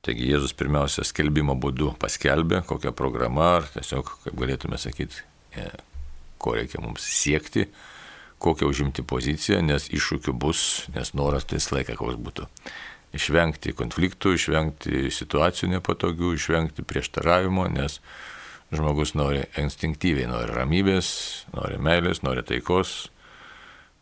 Taigi 0.07 0.29
Jėzus 0.29 0.53
pirmiausia 0.55 1.03
skelbimo 1.03 1.57
būdu 1.59 1.91
paskelbė, 1.99 2.61
kokia 2.67 2.93
programa, 2.95 3.57
ar 3.57 3.65
tiesiog, 3.73 4.13
kaip 4.23 4.37
galėtume 4.39 4.77
sakyti, 4.79 5.25
e, 5.57 5.65
ko 6.39 6.53
reikia 6.55 6.79
mums 6.83 7.03
siekti, 7.03 7.65
kokią 8.39 8.69
užimti 8.69 9.03
poziciją, 9.03 9.59
nes 9.65 9.89
iššūkių 9.89 10.35
bus, 10.37 10.61
nes 10.95 11.11
noras 11.17 11.49
visą 11.49 11.79
laiką 11.79 11.97
koks 11.99 12.21
būtų. 12.23 12.47
Išvengti 13.17 13.73
konfliktų, 13.77 14.35
išvengti 14.37 15.07
situacijų 15.13 15.71
nepatogių, 15.77 16.35
išvengti 16.37 16.85
prieštaravimo, 16.85 17.65
nes 17.73 17.99
žmogus 18.73 19.15
nori 19.17 19.45
instinktyviai, 19.57 20.27
nori 20.29 20.53
ramybės, 20.53 21.09
nori 21.55 21.79
meilės, 21.81 22.21
nori 22.25 22.43
taikos, 22.45 23.07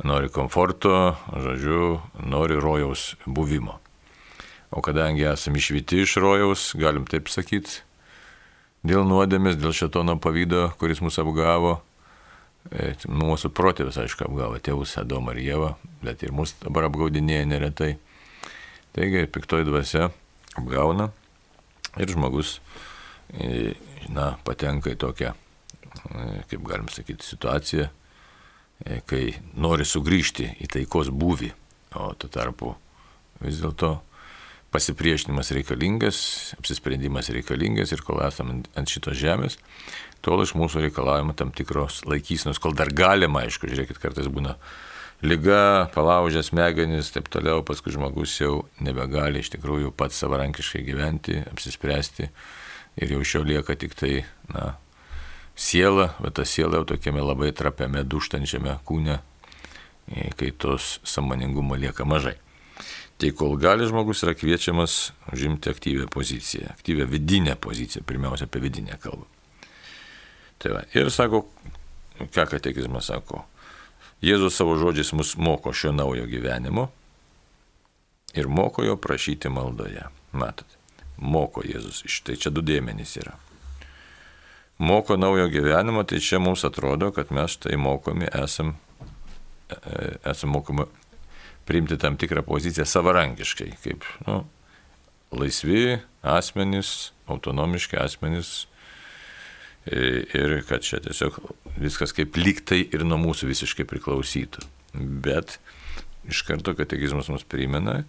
nori 0.03 0.29
komforto, 0.33 1.15
žodžiu, 1.31 1.99
nori 2.27 2.59
rojaus 2.59 3.13
buvimo. 3.25 3.79
O 4.75 4.81
kadangi 4.83 5.23
esame 5.29 5.61
išvyti 5.61 6.01
iš 6.03 6.17
rojaus, 6.19 6.73
galim 6.75 7.05
taip 7.07 7.29
sakyti, 7.31 7.83
dėl 8.85 9.05
nuodėmės, 9.07 9.59
dėl 9.61 9.73
šetono 9.75 10.17
pavydo, 10.21 10.67
kuris 10.81 11.01
mus 11.05 11.19
apgavo, 11.21 11.77
e, 12.71 12.93
mūsų 13.07 13.53
protėvis, 13.55 13.99
aišku, 14.01 14.27
apgavo 14.27 14.59
tėvus 14.59 14.97
Adomą 14.99 15.35
ir 15.35 15.43
Jėvą, 15.45 15.71
bet 16.03 16.25
ir 16.25 16.33
mus 16.35 16.55
dabar 16.63 16.89
apgaudinėja 16.89 17.45
neretai. 17.49 17.95
Taigi, 18.95 19.25
piktoji 19.27 19.67
dvasia 19.67 20.09
apgauna 20.55 21.09
ir 21.99 22.11
žmogus, 22.11 22.59
e, 23.35 23.73
na, 24.15 24.35
patenka 24.47 24.93
į 24.93 24.99
tokią, 25.01 25.33
e, 25.35 26.25
kaip 26.51 26.63
galim 26.67 26.87
sakyti, 26.91 27.27
situaciją, 27.27 27.89
kai 29.07 29.21
nori 29.55 29.85
sugrįžti 29.87 30.49
į 30.63 30.67
taikos 30.71 31.11
būvį, 31.15 31.51
o 31.95 32.09
tuo 32.19 32.29
tarpu 32.31 32.73
vis 33.43 33.61
dėlto 33.63 33.93
pasipriešinimas 34.75 35.53
reikalingas, 35.55 36.17
apsisprendimas 36.59 37.31
reikalingas 37.31 37.93
ir 37.95 38.03
kol 38.03 38.19
esame 38.25 38.61
ant 38.75 38.91
šitos 38.91 39.15
žemės, 39.19 39.55
tol 40.25 40.43
iš 40.43 40.55
mūsų 40.59 40.83
reikalavimo 40.87 41.35
tam 41.37 41.53
tikros 41.55 42.01
laikysnos, 42.09 42.59
kol 42.59 42.75
dar 42.75 42.91
galima, 42.91 43.45
aišku, 43.45 43.69
žiūrėkit, 43.71 44.01
kartais 44.01 44.27
būna 44.31 44.57
lyga, 45.23 45.89
palaužę 45.93 46.43
smegenys, 46.43 47.11
taip 47.15 47.29
toliau, 47.31 47.63
paskui 47.65 47.93
žmogus 47.95 48.35
jau 48.41 48.65
nebegali 48.83 49.41
iš 49.43 49.51
tikrųjų 49.55 49.93
pats 49.95 50.19
savarankiškai 50.21 50.83
gyventi, 50.87 51.39
apsispręsti 51.51 52.29
ir 53.01 53.13
jau 53.15 53.21
iš 53.23 53.35
jo 53.37 53.43
lieka 53.47 53.75
tik 53.79 53.95
tai, 53.95 54.13
na, 54.51 54.75
siela, 55.55 56.13
bet 56.19 56.37
ta 56.39 56.45
siela 56.47 56.81
jau 56.81 56.89
tokiame 56.93 57.23
labai 57.23 57.51
trapiame, 57.55 58.03
duštančiame 58.03 58.77
kūne, 58.87 59.19
kai 60.37 60.51
tos 60.51 60.99
samoningumo 61.07 61.77
lieka 61.79 62.05
mažai. 62.05 62.37
Tai 63.15 63.31
kol 63.31 63.55
gali 63.55 63.87
žmogus 63.87 64.25
yra 64.25 64.33
kviečiamas 64.35 65.13
užimti 65.31 65.71
aktyvę 65.71 66.09
poziciją, 66.11 66.73
aktyvę 66.75 67.07
vidinę 67.07 67.55
poziciją, 67.55 68.03
pirmiausia 68.03 68.49
apie 68.49 68.59
vidinę 68.59 68.99
kalbą. 68.99 69.23
Tai 70.59 70.73
va, 70.75 70.81
ir 70.95 71.07
sako, 71.11 71.45
ką 72.19 72.45
katekizmas 72.51 73.07
sako, 73.07 73.45
Jėzus 74.25 74.57
savo 74.57 74.73
žodžiais 74.81 75.11
mus 75.13 75.35
moko 75.37 75.73
šio 75.73 75.91
naujo 75.93 76.25
gyvenimo 76.25 76.87
ir 78.33 78.47
moko 78.49 78.83
jo 78.83 78.97
prašyti 78.97 79.51
maldoje. 79.53 80.07
Matot, 80.35 80.67
moko 81.17 81.61
Jėzus, 81.63 82.01
štai 82.09 82.37
čia 82.41 82.51
du 82.51 82.63
dėmenys 82.65 83.15
yra. 83.21 83.35
Moko 84.81 85.15
naujo 85.15 85.45
gyvenimo, 85.53 86.03
tai 86.03 86.19
čia 86.19 86.41
mums 86.43 86.65
atrodo, 86.67 87.11
kad 87.15 87.31
mes 87.31 87.55
tai 87.63 87.77
mokomi 87.79 88.27
esam, 88.33 88.73
e, 89.69 90.09
esam 90.27 90.51
mokomi 90.57 90.83
priimti 91.65 91.97
tam 91.97 92.17
tikrą 92.17 92.43
poziciją 92.43 92.85
savarankiškai, 92.85 93.69
kaip 93.83 94.03
nu, 94.27 94.41
laisvi 95.31 96.01
asmenys, 96.21 97.11
autonomiški 97.31 97.97
asmenys 98.01 98.65
ir 99.85 100.55
kad 100.67 100.85
čia 100.85 100.99
tiesiog 101.03 101.37
viskas 101.77 102.13
kaip 102.15 102.37
liktai 102.39 102.81
ir 102.85 103.05
nuo 103.05 103.19
mūsų 103.21 103.49
visiškai 103.51 103.85
priklausytų. 103.89 104.65
Bet 104.95 105.59
iš 106.29 106.41
karto 106.47 106.73
katekizmas 106.77 107.29
mums 107.29 107.45
primena, 107.47 108.03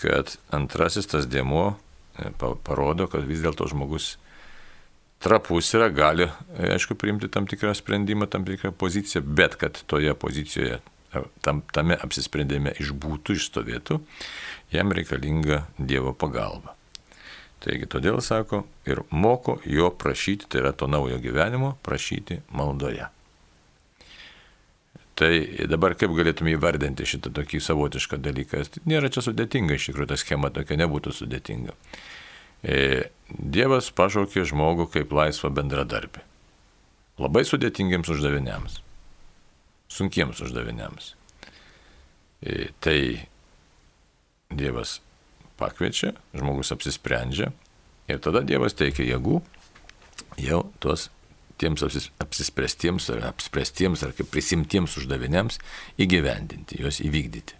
kad 0.00 0.36
antrasis 0.54 1.08
tas 1.10 1.26
dėmo 1.26 1.64
e, 1.72 2.30
parodo, 2.38 3.08
kad 3.10 3.26
vis 3.26 3.42
dėlto 3.42 3.66
žmogus 3.72 4.14
trapus 5.24 5.72
yra, 5.74 5.88
gali, 5.90 6.28
aišku, 6.60 6.94
priimti 7.00 7.30
tam 7.32 7.48
tikrą 7.48 7.72
sprendimą, 7.74 8.28
tam 8.30 8.44
tikrą 8.46 8.70
poziciją, 8.76 9.24
bet 9.24 9.56
kad 9.58 9.80
toje 9.88 10.12
pozicijoje 10.14 10.80
tam, 11.44 11.62
tame 11.72 11.96
apsisprendime 11.96 12.74
išbūtų, 12.82 13.36
išstovėtų, 13.38 14.00
jam 14.74 14.92
reikalinga 14.92 15.64
Dievo 15.78 16.12
pagalba. 16.12 16.76
Taigi 17.64 17.88
todėl 17.90 18.20
sako 18.22 18.64
ir 18.86 19.02
moko 19.10 19.56
jo 19.64 19.88
prašyti, 19.90 20.48
tai 20.52 20.62
yra 20.62 20.72
to 20.76 20.88
naujo 20.90 21.18
gyvenimo, 21.22 21.74
prašyti 21.86 22.42
maldoje. 22.54 23.08
Tai 25.16 25.30
dabar 25.72 25.96
kaip 25.96 26.12
galėtume 26.12 26.52
įvardinti 26.52 27.06
šitą 27.08 27.32
tokį 27.38 27.62
savotišką 27.64 28.20
dalyką? 28.20 28.60
Nėra 28.84 29.08
čia 29.08 29.24
sudėtinga, 29.24 29.78
iš 29.78 29.88
tikrųjų 29.88 30.10
ta 30.12 30.18
schema 30.20 30.52
tokia 30.52 30.76
nebūtų 30.82 31.14
sudėtinga. 31.16 31.72
E, 32.60 32.78
Dievas 33.32 33.88
pašaukė 33.96 34.44
žmogų 34.52 34.90
kaip 34.92 35.14
laisvą 35.16 35.48
bendradarbį. 35.56 36.20
Labai 37.24 37.46
sudėtingiams 37.48 38.12
uždaviniams 38.12 38.82
sunkiems 39.88 40.40
uždaviniams. 40.40 41.14
E, 42.42 42.68
tai 42.80 43.28
Dievas 44.50 45.00
pakviečia, 45.60 46.14
žmogus 46.36 46.72
apsisprendžia 46.74 47.52
ir 48.10 48.22
tada 48.22 48.44
Dievas 48.46 48.76
teikia 48.78 49.06
jėgų 49.14 49.40
jau 50.42 50.62
tuos 50.82 51.08
tiems 51.60 51.84
apsispręstiems 52.20 53.08
ar 53.14 53.30
apspręstiems 53.30 54.04
ar 54.04 54.12
kaip 54.16 54.28
prisimtiems 54.32 54.98
uždaviniams 55.00 55.58
įgyvendinti, 56.02 56.82
juos 56.82 57.00
įvykdyti. 57.04 57.56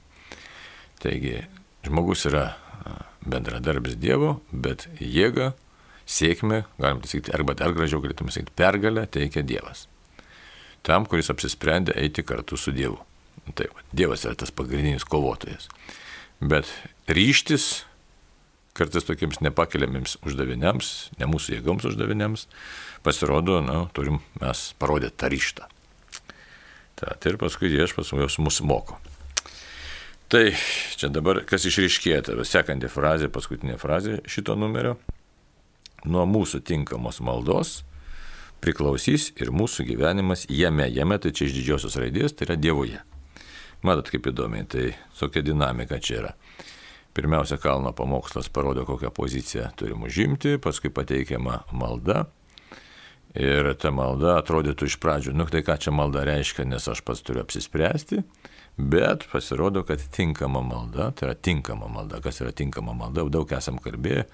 Taigi 1.01 1.39
žmogus 1.87 2.27
yra 2.29 2.51
bendradarbis 3.27 3.97
Dievo, 4.01 4.41
bet 4.53 4.87
jėga, 5.01 5.53
sėkmė, 6.07 6.63
galim 6.79 7.03
pasakyti, 7.03 7.35
arba 7.35 7.57
dar 7.59 7.75
gražiau 7.77 8.03
galėtume 8.05 8.35
sakyti, 8.35 8.55
pergalę 8.59 9.07
teikia 9.11 9.43
Dievas. 9.47 9.87
Tam, 10.87 11.09
kuris 11.11 11.33
apsisprendė 11.33 11.97
eiti 11.99 12.23
kartu 12.23 12.59
su 12.61 12.75
Dievu. 12.75 13.01
Taip, 13.59 13.75
Dievas 13.95 14.25
yra 14.27 14.37
tas 14.39 14.53
pagrindinis 14.55 15.07
kovotojas. 15.07 15.67
Bet 16.41 16.69
ryštis 17.09 17.87
kartais 18.77 19.07
tokiems 19.09 19.41
nepakeliamiems 19.41 20.19
uždaviniams, 20.27 20.93
ne 21.17 21.29
mūsų 21.31 21.57
jėgoms 21.57 21.87
uždaviniams, 21.89 22.45
pasirodo, 23.07 23.63
na, 23.65 23.87
turim 23.97 24.21
mes 24.43 24.69
parodyti 24.81 25.17
tą 25.17 25.31
ryštą. 25.33 25.69
Ta, 26.97 27.17
tai 27.17 27.33
ir 27.33 27.41
paskui 27.41 27.73
viešpas 27.73 28.13
mus 28.41 28.61
moko. 28.65 28.99
Tai 30.29 30.51
čia 30.99 31.09
dabar 31.13 31.45
kas 31.47 31.69
išriškėja, 31.69 32.23
tai 32.27 32.47
sekanti 32.49 32.91
frazė, 32.91 33.31
paskutinė 33.33 33.77
frazė 33.79 34.21
šito 34.27 34.57
numerio. 34.59 34.97
Nuo 36.07 36.25
mūsų 36.29 36.61
tinkamos 36.67 37.21
maldos 37.25 37.81
priklausys 38.63 39.31
ir 39.39 39.53
mūsų 39.55 39.87
gyvenimas 39.87 40.47
jame, 40.51 40.89
jame 40.91 41.19
tai 41.23 41.33
čia 41.33 41.47
iš 41.47 41.55
didžiosios 41.61 41.99
raidės, 42.01 42.35
tai 42.35 42.49
yra 42.51 42.59
Dievoje. 42.59 43.03
Matot, 43.85 44.09
kaip 44.11 44.31
įdomiai, 44.31 44.65
tai 44.69 44.87
tokia 45.19 45.45
dinamika 45.45 45.99
čia 46.01 46.21
yra. 46.23 46.33
Pirmiausia, 47.17 47.57
kalno 47.61 47.93
pamokslas 47.97 48.49
parodo, 48.53 48.85
kokią 48.89 49.11
poziciją 49.17 49.71
turim 49.77 50.05
užimti, 50.05 50.59
paskui 50.61 50.91
pateikiama 50.93 51.63
malda. 51.73 52.27
Ir 53.37 53.75
ta 53.81 53.93
malda 53.93 54.39
atrodytų 54.41 54.89
iš 54.89 54.97
pradžių, 55.01 55.35
nu 55.37 55.45
tai 55.53 55.61
ką 55.65 55.77
čia 55.81 55.93
malda 55.93 56.25
reiškia, 56.25 56.65
nes 56.69 56.89
aš 56.89 57.03
pats 57.05 57.21
turiu 57.25 57.43
apsispręsti. 57.45 58.23
Bet 58.77 59.25
pasirodo, 59.33 59.83
kad 59.89 60.01
tinkama 60.13 60.61
malda, 60.65 61.11
tai 61.17 61.31
yra 61.31 61.37
tinkama 61.37 61.89
malda. 61.89 62.21
Kas 62.25 62.41
yra 62.45 62.53
tinkama 62.53 62.93
malda, 62.97 63.25
daug 63.33 63.53
esam 63.57 63.81
kalbėję 63.81 64.25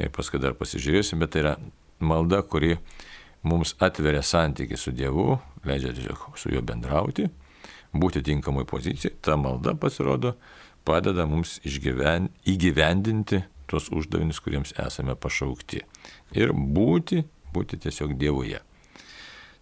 ir 0.00 0.10
paskui 0.14 0.38
dar 0.42 0.54
pasižiūrėsim, 0.58 1.18
bet 1.22 1.34
tai 1.34 1.44
yra 1.44 1.54
malda, 1.98 2.42
kuri 2.46 2.76
mums 3.42 3.74
atveria 3.82 4.22
santyki 4.22 4.78
su 4.78 4.94
Dievu, 4.94 5.38
leidžia 5.66 5.94
tiesiog 5.96 6.38
su 6.38 6.52
juo 6.54 6.62
bendrauti, 6.62 7.26
būti 7.92 8.22
tinkamai 8.26 8.66
pozicijai. 8.68 9.16
Ta 9.22 9.36
malda 9.40 9.74
pasirodo 9.78 10.34
padeda 10.86 11.26
mums 11.28 11.58
išgyven, 11.66 12.30
įgyvendinti 12.48 13.42
tuos 13.70 13.90
uždavinius, 13.94 14.40
kuriems 14.42 14.74
esame 14.80 15.14
pašaukti. 15.18 15.84
Ir 16.38 16.52
būti, 16.54 17.22
būti 17.54 17.78
tiesiog 17.84 18.16
Dievuje. 18.18 18.60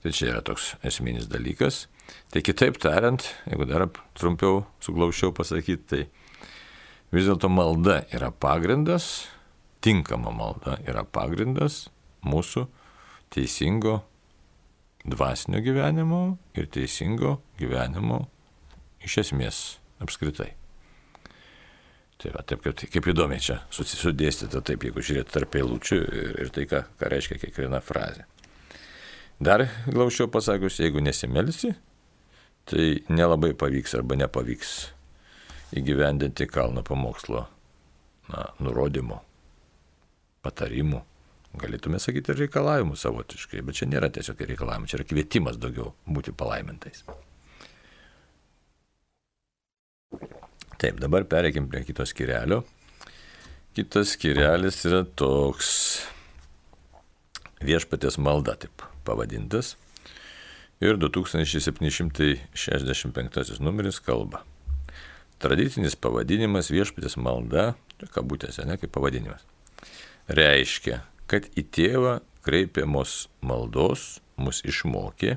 Tai 0.02 0.12
čia 0.14 0.30
yra 0.30 0.42
toks 0.46 0.76
esminis 0.86 1.26
dalykas. 1.28 1.86
Tai 2.32 2.40
kitaip 2.44 2.78
tariant, 2.80 3.24
jeigu 3.48 3.66
dar 3.68 3.88
trumpiau, 4.16 4.62
suglaušiau 4.84 5.34
pasakyti, 5.36 5.84
tai 5.90 6.04
vis 7.12 7.26
dėlto 7.28 7.50
malda 7.52 8.02
yra 8.14 8.30
pagrindas, 8.32 9.26
tinkama 9.84 10.32
malda 10.34 10.78
yra 10.88 11.04
pagrindas 11.04 11.88
mūsų 12.24 12.66
teisingo 13.34 14.00
dvasinio 15.12 15.60
gyvenimo 15.64 16.22
ir 16.58 16.68
teisingo 16.72 17.38
gyvenimo 17.58 18.22
iš 19.04 19.20
esmės 19.24 19.60
apskritai. 20.02 20.52
Tai 22.18 22.32
va, 22.34 22.42
taip 22.42 22.64
kaip, 22.64 22.80
kaip 22.90 23.06
įdomiai 23.12 23.42
čia 23.42 23.60
susidėstyta, 23.70 24.62
taip 24.66 24.82
jeigu 24.88 25.02
žiūrėt 25.06 25.28
tarp 25.30 25.54
eilučių 25.60 25.98
ir, 26.02 26.32
ir 26.42 26.48
tai, 26.54 26.64
ką, 26.66 26.82
ką 26.98 27.10
reiškia 27.12 27.38
kiekviena 27.44 27.78
frazė. 27.84 28.24
Dar 29.38 29.68
glaušiau 29.86 30.26
pasakius, 30.34 30.80
jeigu 30.82 30.98
nesimelsi, 31.04 31.70
tai 32.66 32.88
nelabai 33.06 33.52
pavyks 33.54 33.94
arba 33.94 34.18
nepavyks 34.18 34.72
įgyvendinti 35.78 36.48
kalno 36.50 36.82
pamokslo 36.82 37.44
na, 38.32 38.48
nurodymų, 38.58 39.20
patarimų, 40.42 41.04
galėtume 41.60 41.98
sakyti 42.02 42.32
ir 42.32 42.38
reikalavimų 42.44 42.94
savotiškai, 42.98 43.58
bet 43.66 43.74
čia 43.80 43.86
nėra 43.90 44.08
tiesiog 44.14 44.36
reikalavimų, 44.52 44.90
čia 44.90 44.96
yra 45.00 45.08
kvietimas 45.08 45.56
daugiau 45.60 45.88
būti 46.06 46.30
palaimintais. 46.36 46.98
Taip, 50.78 51.00
dabar 51.02 51.22
pereikim 51.28 51.66
prie 51.68 51.82
kito 51.84 52.04
skirelio. 52.06 52.62
Kitas 53.76 54.14
skirelis 54.14 54.78
yra 54.88 55.02
toks 55.18 55.68
viešpatės 57.62 58.18
malda, 58.22 58.54
taip 58.58 58.82
pavadintas 59.06 59.76
ir 60.80 60.96
2765 60.98 63.60
numeris 63.60 64.00
kalba. 64.02 64.42
Tradicinis 65.42 65.96
pavadinimas 65.98 66.70
viešpatės 66.74 67.16
malda, 67.18 67.74
kabutėse, 68.14 68.64
ne 68.66 68.76
kaip 68.78 68.90
pavadinimas, 68.94 69.42
reiškia, 70.30 71.02
kad 71.28 71.46
į 71.58 71.64
tėvą 71.76 72.18
kreipiamos 72.46 73.28
maldos 73.44 74.18
mus 74.40 74.62
išmokė 74.64 75.36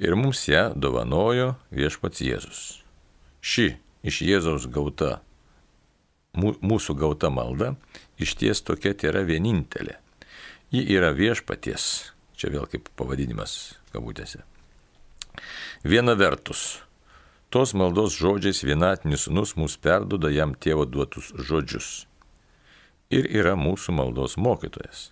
ir 0.00 0.16
mums 0.16 0.46
ją 0.48 0.70
dovanojo 0.78 1.52
viešpats 1.74 2.22
Jėzus. 2.24 2.60
Ši 3.44 3.74
iš 4.06 4.22
Jėzaus 4.24 4.68
gauta, 4.72 5.18
mūsų 6.38 6.96
gauta 6.98 7.30
malda 7.34 7.74
iš 8.18 8.36
ties 8.40 8.64
tokia 8.64 8.94
tai 8.94 9.12
yra 9.12 9.24
vienintelė. 9.28 9.98
Ji 10.72 10.84
yra 10.96 11.12
viešpaties, 11.16 12.12
čia 12.36 12.52
vėl 12.52 12.68
kaip 12.68 12.90
pavadinimas 12.96 13.78
kabutėse. 13.92 14.44
Viena 15.84 16.16
vertus, 16.18 16.80
tos 17.52 17.72
maldos 17.76 18.16
žodžiais 18.18 18.64
vienatinis 18.66 19.28
sunus 19.28 19.54
mums 19.56 19.78
perduoda 19.80 20.32
jam 20.32 20.52
tėvo 20.56 20.84
duotus 20.88 21.32
žodžius 21.36 22.07
ir 23.14 23.28
yra 23.40 23.56
mūsų 23.58 23.94
maldos 23.96 24.36
mokytojas. 24.40 25.08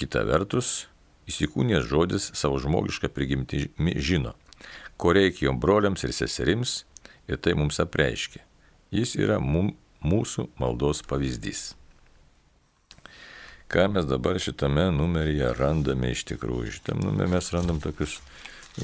Kita 0.00 0.24
vertus, 0.26 0.88
įsikūnės 1.30 1.86
žodis 1.90 2.30
savo 2.36 2.58
žmogišką 2.62 3.12
prigimtimi 3.14 3.94
žino, 4.00 4.34
ko 4.96 5.14
reikia 5.14 5.48
jo 5.48 5.54
broliams 5.58 6.04
ir 6.04 6.16
seserims 6.16 6.82
ir 7.28 7.40
tai 7.40 7.54
mums 7.58 7.80
apreiškia. 7.82 8.42
Jis 8.94 9.16
yra 9.18 9.40
mum, 9.42 9.72
mūsų 10.04 10.50
maldos 10.60 11.00
pavyzdys 11.08 11.72
ką 13.74 13.88
mes 13.90 14.06
dabar 14.06 14.38
šitame 14.38 14.84
numeryje 14.94 15.48
randame 15.58 16.12
iš 16.14 16.24
tikrųjų. 16.28 16.76
Šitam 16.76 17.00
numeryje 17.02 17.32
mes 17.32 17.50
randam 17.54 17.80
tokius 17.82 18.20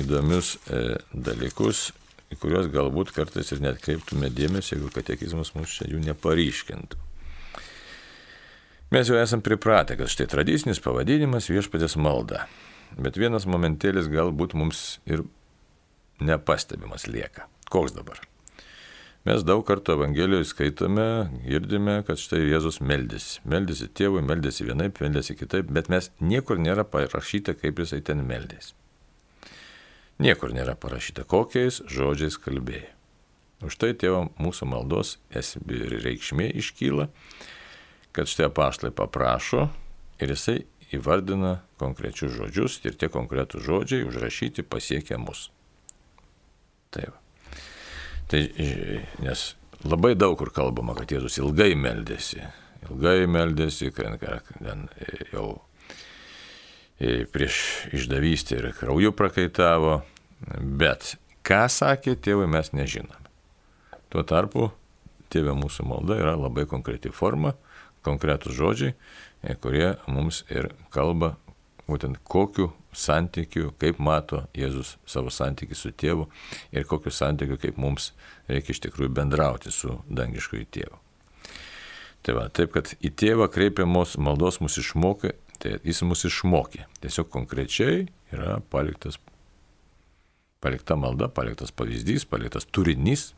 įdomius 0.03 0.57
e, 0.67 0.81
dalykus, 1.15 1.91
į 2.35 2.39
kuriuos 2.43 2.71
galbūt 2.75 3.13
kartais 3.15 3.53
ir 3.55 3.63
net 3.63 3.79
kreiptume 3.85 4.31
dėmesį, 4.35 4.77
jeigu 4.77 4.91
katekizmas 4.95 5.53
mums 5.55 5.77
čia 5.79 5.87
jų 5.93 6.03
neparyškintų. 6.09 7.10
Mes 8.91 9.07
jau 9.07 9.15
esam 9.21 9.39
pripratę, 9.39 9.95
kad 9.95 10.11
štai 10.11 10.27
tradicinis 10.27 10.81
pavadinimas 10.83 11.47
viešpatės 11.47 11.95
malda. 11.95 12.49
Bet 12.99 13.15
vienas 13.15 13.45
momentėlis 13.47 14.09
galbūt 14.11 14.57
mums 14.59 14.99
ir 15.07 15.23
nepastebimas 16.19 17.07
lieka. 17.07 17.47
Koks 17.71 17.95
dabar? 17.95 18.19
Mes 19.29 19.45
daug 19.47 19.63
kartų 19.69 19.95
Evangelijoje 19.95 20.49
skaitome, 20.49 21.05
girdime, 21.45 22.01
kad 22.09 22.19
štai 22.19 22.41
Jėzus 22.49 22.81
meldėsi. 22.83 23.39
Meldėsi 23.47 23.87
tėvui, 23.95 24.25
meldėsi 24.27 24.67
vienaip, 24.67 24.99
meldėsi 25.05 25.39
kitaip, 25.39 25.71
bet 25.71 25.93
mes 25.93 26.11
niekur 26.19 26.59
nėra 26.59 26.83
parašyta, 26.89 27.55
kaip 27.61 27.79
jisai 27.85 28.01
ten 28.03 28.25
meldėsi. 28.27 28.75
Niekur 30.19 30.51
nėra 30.57 30.75
parašyta, 30.75 31.29
kokiais 31.31 31.79
žodžiais 31.87 32.41
kalbėjo. 32.43 32.91
Už 33.71 33.77
tai 33.77 33.93
tėvo 33.95 34.27
mūsų 34.41 34.67
maldos 34.73 35.19
esmė 35.37 35.79
ir 35.79 35.99
reikšmė 36.01 36.51
iškyla, 36.59 37.07
kad 38.17 38.31
štai 38.31 38.49
apaštai 38.51 38.91
paprašo 38.97 39.69
ir 40.21 40.35
jisai 40.35 40.59
įvardina 40.95 41.61
konkrečius 41.81 42.35
žodžius 42.35 42.81
ir 42.85 42.99
tie 42.99 43.09
konkretus 43.13 43.63
žodžiai 43.67 44.07
užrašyti 44.09 44.67
pasiekia 44.67 45.19
mus. 45.23 45.49
Taip. 46.91 47.15
Tai, 48.31 48.41
nes 49.23 49.45
labai 49.87 50.15
daug 50.19 50.37
kur 50.39 50.53
kalbama, 50.55 50.95
kad 50.99 51.11
Jėzus 51.11 51.39
ilgai 51.43 51.73
meldėsi. 51.79 52.43
Ilgai 52.89 53.27
meldėsi, 53.31 53.91
kad 53.95 54.19
ten 54.59 54.87
jau 55.33 55.61
prieš 57.33 57.57
išdavystę 57.97 58.59
ir 58.59 58.71
krauju 58.77 59.15
prakaitavo. 59.17 60.01
Bet 60.61 61.15
ką 61.47 61.65
sakė 61.71 62.17
tėvai 62.17 62.49
mes 62.51 62.73
nežinome. 62.77 63.19
Tuo 64.11 64.25
tarpu 64.27 64.71
tėvė 65.31 65.55
mūsų 65.55 65.87
malda 65.87 66.17
yra 66.19 66.35
labai 66.39 66.67
konkreti 66.69 67.13
forma, 67.15 67.55
konkretus 68.07 68.57
žodžiai, 68.57 68.95
kurie 69.63 69.95
mums 70.09 70.45
ir 70.53 70.71
kalba 70.95 71.35
būtent 71.91 72.21
kokiu 72.25 72.71
santykiu, 72.97 73.71
kaip 73.79 74.01
mato 74.03 74.45
Jėzus 74.57 74.97
savo 75.09 75.31
santykių 75.35 75.77
su 75.79 75.93
tėvu 75.95 76.27
ir 76.75 76.87
kokiu 76.91 77.13
santykiu, 77.15 77.59
kaip 77.61 77.79
mums 77.81 78.13
reikia 78.51 78.75
iš 78.75 78.83
tikrųjų 78.87 79.13
bendrauti 79.15 79.73
su 79.75 79.99
dangiškoju 80.11 80.69
tėvu. 80.75 80.99
Tai 82.21 82.37
va, 82.37 82.49
taip, 82.53 82.75
kad 82.75 82.91
į 83.01 83.13
tėvą 83.17 83.49
kreipiamos 83.53 84.19
maldos 84.21 84.61
mus 84.61 84.77
išmokė, 84.81 85.33
tai 85.61 85.79
jis 85.87 86.03
mus 86.05 86.27
išmokė. 86.29 86.85
Tiesiog 87.01 87.31
konkrečiai 87.33 88.03
yra 88.35 88.59
paliktas, 88.73 89.17
palikta 90.61 90.99
malda, 91.01 91.31
paliktas 91.33 91.73
pavyzdys, 91.73 92.27
paliktas 92.29 92.69
turinys. 92.69 93.31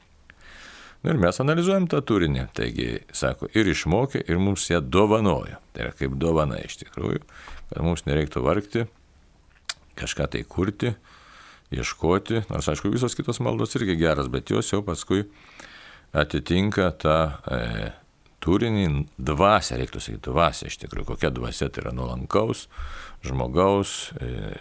Na 1.03 1.11
ir 1.11 1.19
mes 1.19 1.41
analizuojam 1.43 1.89
tą 1.91 1.99
turinį. 2.07 2.47
Taigi, 2.55 2.89
sako, 3.17 3.49
ir 3.59 3.71
išmokė, 3.73 4.23
ir 4.31 4.39
mums 4.39 4.69
ją 4.71 4.79
dovanojo. 4.85 5.59
Tai 5.75 5.87
yra 5.87 5.95
kaip 5.99 6.15
dovana 6.21 6.61
iš 6.63 6.79
tikrųjų, 6.85 7.23
kad 7.73 7.83
mums 7.83 8.05
nereiktų 8.07 8.45
vargti, 8.45 8.85
kažką 9.99 10.29
tai 10.35 10.45
kurti, 10.47 10.95
ieškoti. 11.75 12.45
Nors, 12.53 12.71
aišku, 12.71 12.93
visos 12.93 13.17
kitos 13.19 13.43
maldos 13.43 13.75
irgi 13.79 13.99
geras, 13.99 14.31
bet 14.31 14.53
jos 14.53 14.71
jau 14.71 14.83
paskui 14.87 15.25
atitinka 16.13 16.91
tą 17.03 17.19
e, 17.51 17.61
turinį, 18.45 18.87
dvasę, 19.19 19.79
reiktų 19.81 20.03
sakyti, 20.03 20.27
dvasę 20.29 20.69
iš 20.71 20.81
tikrųjų, 20.85 21.13
kokia 21.15 21.33
dvasia 21.35 21.71
tai 21.73 21.87
yra 21.87 21.95
nuolankaus 21.97 22.67
žmogaus, 23.27 24.13
e, 24.21 24.53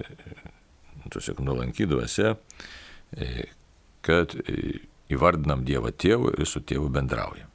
tiesiog 1.11 1.41
nuolanky 1.45 1.87
dvasia, 1.89 2.35
e, 3.17 3.47
kad 4.05 4.35
e, 4.45 4.79
įvardinam 5.15 5.65
Dievą 5.67 5.91
tėvų 5.91 6.35
ir 6.37 6.49
su 6.49 6.61
tėvu 6.63 6.89
bendraujam. 6.93 7.49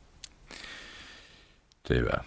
Tai 1.86 2.00
va. 2.06 2.22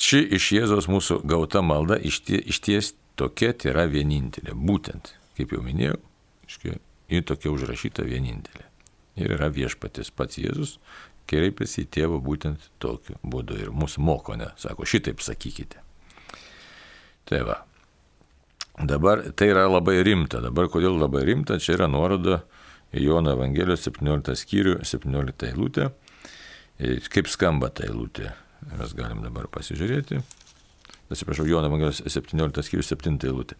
Ši 0.00 0.22
iš 0.36 0.52
Jėzos 0.56 0.88
mūsų 0.88 1.20
gauta 1.28 1.60
malda 1.60 1.98
iš 2.00 2.22
ties, 2.24 2.60
ties 2.64 2.94
tokia 3.20 3.52
tai 3.52 3.74
yra 3.74 3.84
vienintelė. 3.90 4.54
Būtent, 4.56 5.12
kaip 5.36 5.52
jau 5.52 5.60
minėjau, 5.64 5.98
ji 7.10 7.22
tokia 7.28 7.52
užrašyta 7.52 8.06
vienintelė. 8.08 8.64
Ir 9.20 9.34
yra 9.36 9.50
viešpatis 9.52 10.12
pats 10.16 10.38
Jėzus, 10.40 10.78
kreipiasi 11.28 11.84
į 11.84 11.90
tėvą 11.96 12.20
būtent 12.24 12.70
tokiu 12.82 13.18
būdu 13.22 13.58
ir 13.60 13.74
mūsų 13.76 14.02
moko, 14.06 14.36
ne, 14.40 14.48
sako, 14.60 14.88
šitaip 14.88 15.20
sakykite. 15.22 15.82
Tai 17.28 17.42
va. 17.46 17.60
Dabar 18.80 19.26
tai 19.36 19.50
yra 19.52 19.66
labai 19.68 20.00
rimta. 20.06 20.40
Dabar 20.40 20.70
kodėl 20.72 20.96
labai 20.96 21.26
rimta, 21.28 21.58
čia 21.60 21.76
yra 21.76 21.90
nuoroda 21.90 22.40
Jono 22.92 23.34
Evangelijos 23.36 23.84
17 23.86 24.34
skyrių, 24.34 24.80
17 24.82 25.46
eilutę. 25.50 25.90
Kaip 27.12 27.28
skamba 27.30 27.68
ta 27.70 27.84
eilutė, 27.86 28.32
mes 28.72 28.94
galim 28.96 29.20
dabar 29.22 29.46
pasižiūrėti. 29.52 30.20
Atsiprašau, 31.10 31.46
Jono 31.46 31.68
Evangelijos 31.70 32.02
17 32.06 32.64
skyrių, 32.66 32.86
7 32.86 33.18
eilutė. 33.28 33.58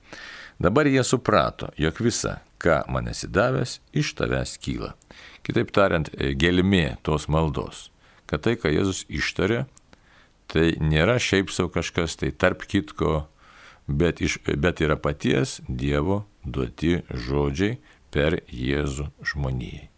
Dabar 0.60 0.88
jie 0.90 1.02
suprato, 1.06 1.70
jog 1.80 2.00
visa, 2.04 2.40
ką 2.60 2.82
man 2.92 3.10
esi 3.10 3.30
davęs, 3.30 3.78
iš 3.96 4.12
tavęs 4.18 4.56
kyla. 4.60 4.92
Kitaip 5.46 5.70
tariant, 5.72 6.10
e, 6.14 6.34
gelmė 6.34 6.98
tos 7.06 7.28
maldos, 7.32 7.88
kad 8.28 8.44
tai, 8.44 8.56
ką 8.60 8.72
Jėzus 8.74 9.06
ištarė, 9.08 9.64
tai 10.50 10.74
nėra 10.82 11.16
šiaip 11.22 11.50
savo 11.54 11.70
kažkas, 11.72 12.18
tai 12.20 12.30
tarp 12.30 12.66
kitko, 12.68 13.24
bet, 13.86 14.20
iš, 14.20 14.40
bet 14.44 14.82
yra 14.84 14.98
paties 15.00 15.60
Dievo 15.68 16.24
duoti 16.44 17.00
žodžiai 17.08 17.78
per 18.14 18.40
Jėzų 18.50 19.08
žmonijai. 19.32 19.88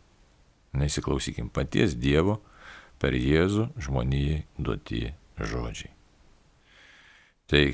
Neįsiklausykim, 0.79 1.51
paties 1.53 1.97
Dievo 1.99 2.39
per 3.03 3.17
Jėzų 3.17 3.71
žmonijai 3.83 4.43
duoti 4.57 5.09
žodžiai. 5.41 5.93
Tai 7.51 7.65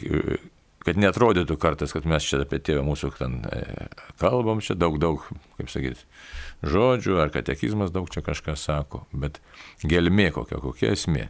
kad 0.89 0.99
netrodytų 0.99 1.59
kartais, 1.61 1.93
kad 1.93 2.07
mes 2.09 2.25
čia 2.25 2.43
apie 2.45 2.61
tėvą 2.65 2.85
mūsų 2.87 3.11
ten 3.19 3.41
e, 3.53 3.89
kalbam, 4.21 4.63
čia 4.65 4.77
daug, 4.79 4.97
daug, 5.03 5.25
kaip 5.59 5.73
sakyti, 5.73 6.07
žodžių, 6.65 7.19
ar 7.23 7.33
katekizmas 7.35 7.93
daug 7.95 8.09
čia 8.13 8.23
kažką 8.25 8.55
sako, 8.57 9.03
bet 9.13 9.43
gelmė 9.85 10.31
kokia, 10.37 10.63
kokia 10.63 10.95
esmė. 10.97 11.29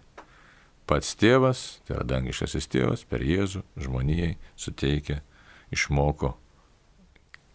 Pats 0.88 1.16
tėvas, 1.20 1.82
tai 1.84 1.98
yra 1.98 2.06
dangiškasis 2.08 2.70
tėvas, 2.72 3.02
per 3.08 3.24
Jėzų 3.26 3.64
žmonijai 3.82 4.36
suteikia, 4.56 5.18
išmoko, 5.74 6.36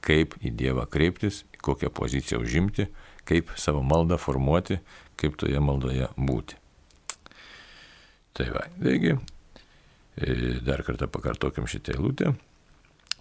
kaip 0.03 0.35
į 0.43 0.53
Dievą 0.59 0.87
kreiptis, 0.91 1.43
kokią 1.63 1.91
poziciją 1.95 2.41
užimti, 2.43 2.89
kaip 3.27 3.53
savo 3.59 3.83
maldą 3.87 4.19
formuoti, 4.19 4.81
kaip 5.19 5.39
toje 5.39 5.61
maldoje 5.63 6.09
būti. 6.19 6.59
Tai 8.33 8.49
va, 8.51 8.65
taigi 8.81 9.13
E, 10.17 10.59
dar 10.61 10.83
kartą 10.85 11.07
pakartokim 11.07 11.67
šitą 11.67 11.95
eilutę. 11.95 12.33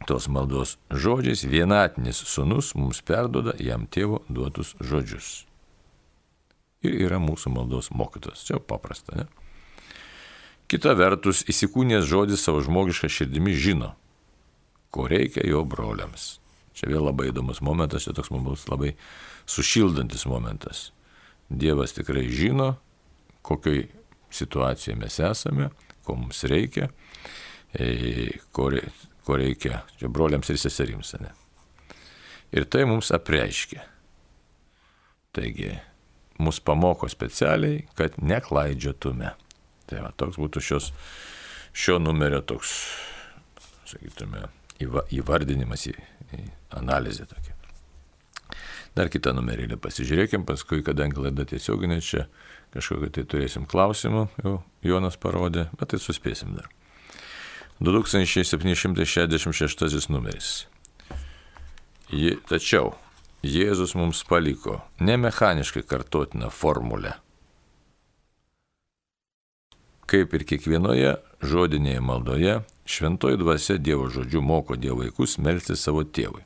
Tos 0.07 0.27
maldos 0.29 0.77
žodžiais 0.91 1.45
vienatinis 1.47 2.19
sunus 2.27 2.75
mums 2.75 3.01
perdoda 3.07 3.55
jam 3.63 3.87
tėvo 3.87 4.21
duotus 4.29 4.75
žodžius. 4.83 5.47
Ir 6.83 6.99
yra 7.07 7.21
mūsų 7.23 7.53
maldos 7.55 7.93
mokytos. 7.95 8.43
Čia 8.45 8.59
paprasta, 8.59 9.23
ne? 9.23 9.27
Kita 10.69 10.93
vertus, 10.99 11.45
įsikūnės 11.49 12.05
žodis 12.09 12.43
savo 12.43 12.61
žmogišką 12.65 13.09
širdimi 13.13 13.55
žino, 13.55 13.93
ko 14.91 15.07
reikia 15.09 15.45
jo 15.47 15.63
broliams. 15.69 16.42
Čia 16.77 16.89
vėl 16.89 17.05
labai 17.05 17.29
įdomus 17.31 17.61
momentas, 17.65 18.07
čia 18.07 18.15
toks 18.17 18.33
mums 18.33 18.65
labai 18.71 18.95
sušildantis 19.51 20.25
momentas. 20.31 20.91
Dievas 21.53 21.93
tikrai 21.93 22.25
žino, 22.33 22.73
kokioj 23.45 23.85
situacijoje 24.33 24.97
mes 24.99 25.19
esame, 25.21 25.69
ko 26.07 26.17
mums 26.17 26.45
reikia, 26.49 26.89
e, 27.77 28.39
ko, 28.57 28.71
ko 29.27 29.37
reikia 29.39 29.83
čia 30.01 30.09
broliams 30.09 30.49
ir 30.51 30.61
seserims. 30.61 31.13
Ne? 31.21 31.33
Ir 32.53 32.69
tai 32.73 32.87
mums 32.89 33.13
apreiškia. 33.13 33.85
Taigi, 35.33 35.71
mus 36.43 36.61
pamoko 36.61 37.09
specialiai, 37.09 37.87
kad 37.97 38.19
neklaidžiotume. 38.21 39.33
Tai 39.89 40.03
va, 40.05 40.11
toks 40.17 40.37
būtų 40.41 40.61
šios, 40.65 40.91
šio 41.73 41.99
numerio 42.03 42.43
toks, 42.45 42.75
sakytume, 43.89 44.45
įvardinimas 45.13 45.87
analizę 46.71 47.27
tokia. 47.27 47.53
Dar 48.97 49.09
kitą 49.09 49.33
numerėlį 49.33 49.77
pasižiūrėkim, 49.81 50.45
paskui, 50.49 50.83
kadangi 50.85 51.21
laida 51.25 51.45
tiesioginė 51.49 52.01
čia 52.05 52.27
kažkokį 52.75 53.09
tai 53.17 53.23
turėsim 53.29 53.67
klausimų, 53.69 54.23
jau 54.45 54.63
Jonas 54.85 55.17
parodė, 55.21 55.69
bet 55.81 55.89
tai 55.93 55.99
suspėsim 56.01 56.55
dar. 56.57 56.67
2766 57.83 60.09
numeris. 60.13 60.67
Ji, 62.13 62.37
tačiau 62.49 62.95
Jėzus 63.43 63.95
mums 63.99 64.25
paliko 64.29 64.81
ne 65.01 65.17
mechaniškai 65.19 65.83
kartotiną 65.89 66.51
formulę. 66.55 67.13
Kaip 70.07 70.35
ir 70.37 70.45
kiekvienoje 70.47 71.17
žodinėje 71.43 72.01
maldoje, 72.05 72.63
šventoji 72.87 73.39
dvasia 73.41 73.79
Dievo 73.79 74.09
žodžiu 74.11 74.43
moko 74.43 74.77
Dievo 74.77 75.03
vaikus 75.03 75.39
melsti 75.39 75.77
savo 75.77 76.05
tėvui. 76.05 76.43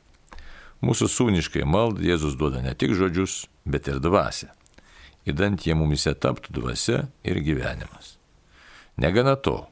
Mūsų 0.83 1.09
sūniškai 1.09 1.65
maldai 1.65 2.11
Jėzus 2.11 2.37
duoda 2.37 2.61
ne 2.61 2.75
tik 2.77 2.93
žodžius, 2.93 3.47
bet 3.65 3.89
ir 3.89 3.99
dvasę 4.03 4.51
įdant 5.27 5.65
jie 5.65 5.75
mumise 5.75 6.13
taptų 6.15 6.55
dvasia 6.55 7.01
ir 7.27 7.41
gyvenimas. 7.43 8.15
Negana 8.97 9.35
to, 9.35 9.67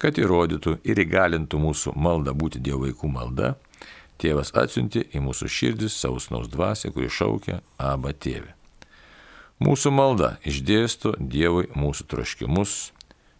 kad 0.00 0.16
įrodytų 0.18 0.78
ir 0.88 1.00
įgalintų 1.04 1.60
mūsų 1.60 1.94
maldą 1.96 2.34
būti 2.36 2.62
Dievo 2.64 2.84
vaikų 2.86 3.10
malda, 3.12 3.54
tėvas 4.20 4.54
atsiunti 4.56 5.04
į 5.12 5.22
mūsų 5.26 5.50
širdis 5.50 5.96
sausnaus 6.00 6.48
dvasę, 6.50 6.90
kuri 6.94 7.10
šaukia 7.12 7.60
Aba 7.78 8.14
tėvė. 8.14 8.54
Mūsų 9.62 9.92
malda 9.94 10.34
išdėsto 10.44 11.14
Dievui 11.20 11.68
mūsų 11.78 12.08
troškimus, 12.10 12.92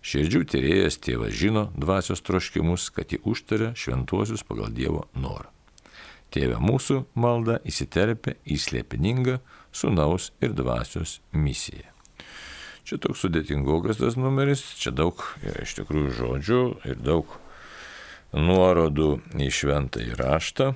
širdžių 0.05 0.45
tyrėjas 0.53 1.01
tėvas 1.01 1.33
žino 1.37 1.69
dvasios 1.77 2.23
troškimus, 2.25 2.91
kad 2.93 3.13
jį 3.15 3.23
užtaria 3.25 3.73
šventuosius 3.79 4.45
pagal 4.47 4.73
Dievo 4.75 5.07
norą. 5.17 5.49
Tėve 6.35 6.59
mūsų 6.59 7.05
malda 7.15 7.61
įsiterpia 7.65 8.35
į 8.45 8.59
slėpiningą 8.59 9.39
sunaus 9.75 10.33
ir 10.43 10.55
dvasios 10.57 11.21
misiją. 11.33 11.87
Čia 12.85 12.99
toks 13.01 13.23
sudėtingokas 13.25 14.01
tas 14.03 14.19
numeris, 14.21 14.61
čia 14.77 14.93
daug 14.93 15.23
iš 15.63 15.77
tikrųjų 15.79 16.11
žodžių 16.19 16.61
ir 16.91 16.99
daug 17.01 17.39
nuorodų 18.35 19.09
į 19.41 19.49
šventą 19.55 20.03
įraštą. 20.05 20.75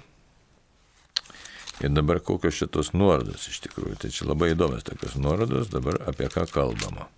Ir 1.85 1.93
dabar 1.95 2.23
kokios 2.25 2.57
šitos 2.59 2.95
nuorodos 2.97 3.51
iš 3.51 3.61
tikrųjų. 3.67 3.99
Tai 4.03 4.15
čia 4.15 4.31
labai 4.31 4.55
įdomios 4.55 4.87
tokios 4.89 5.19
nuorodos, 5.21 5.69
dabar 5.75 6.01
apie 6.11 6.31
ką 6.33 6.49
kalbama. 6.51 7.11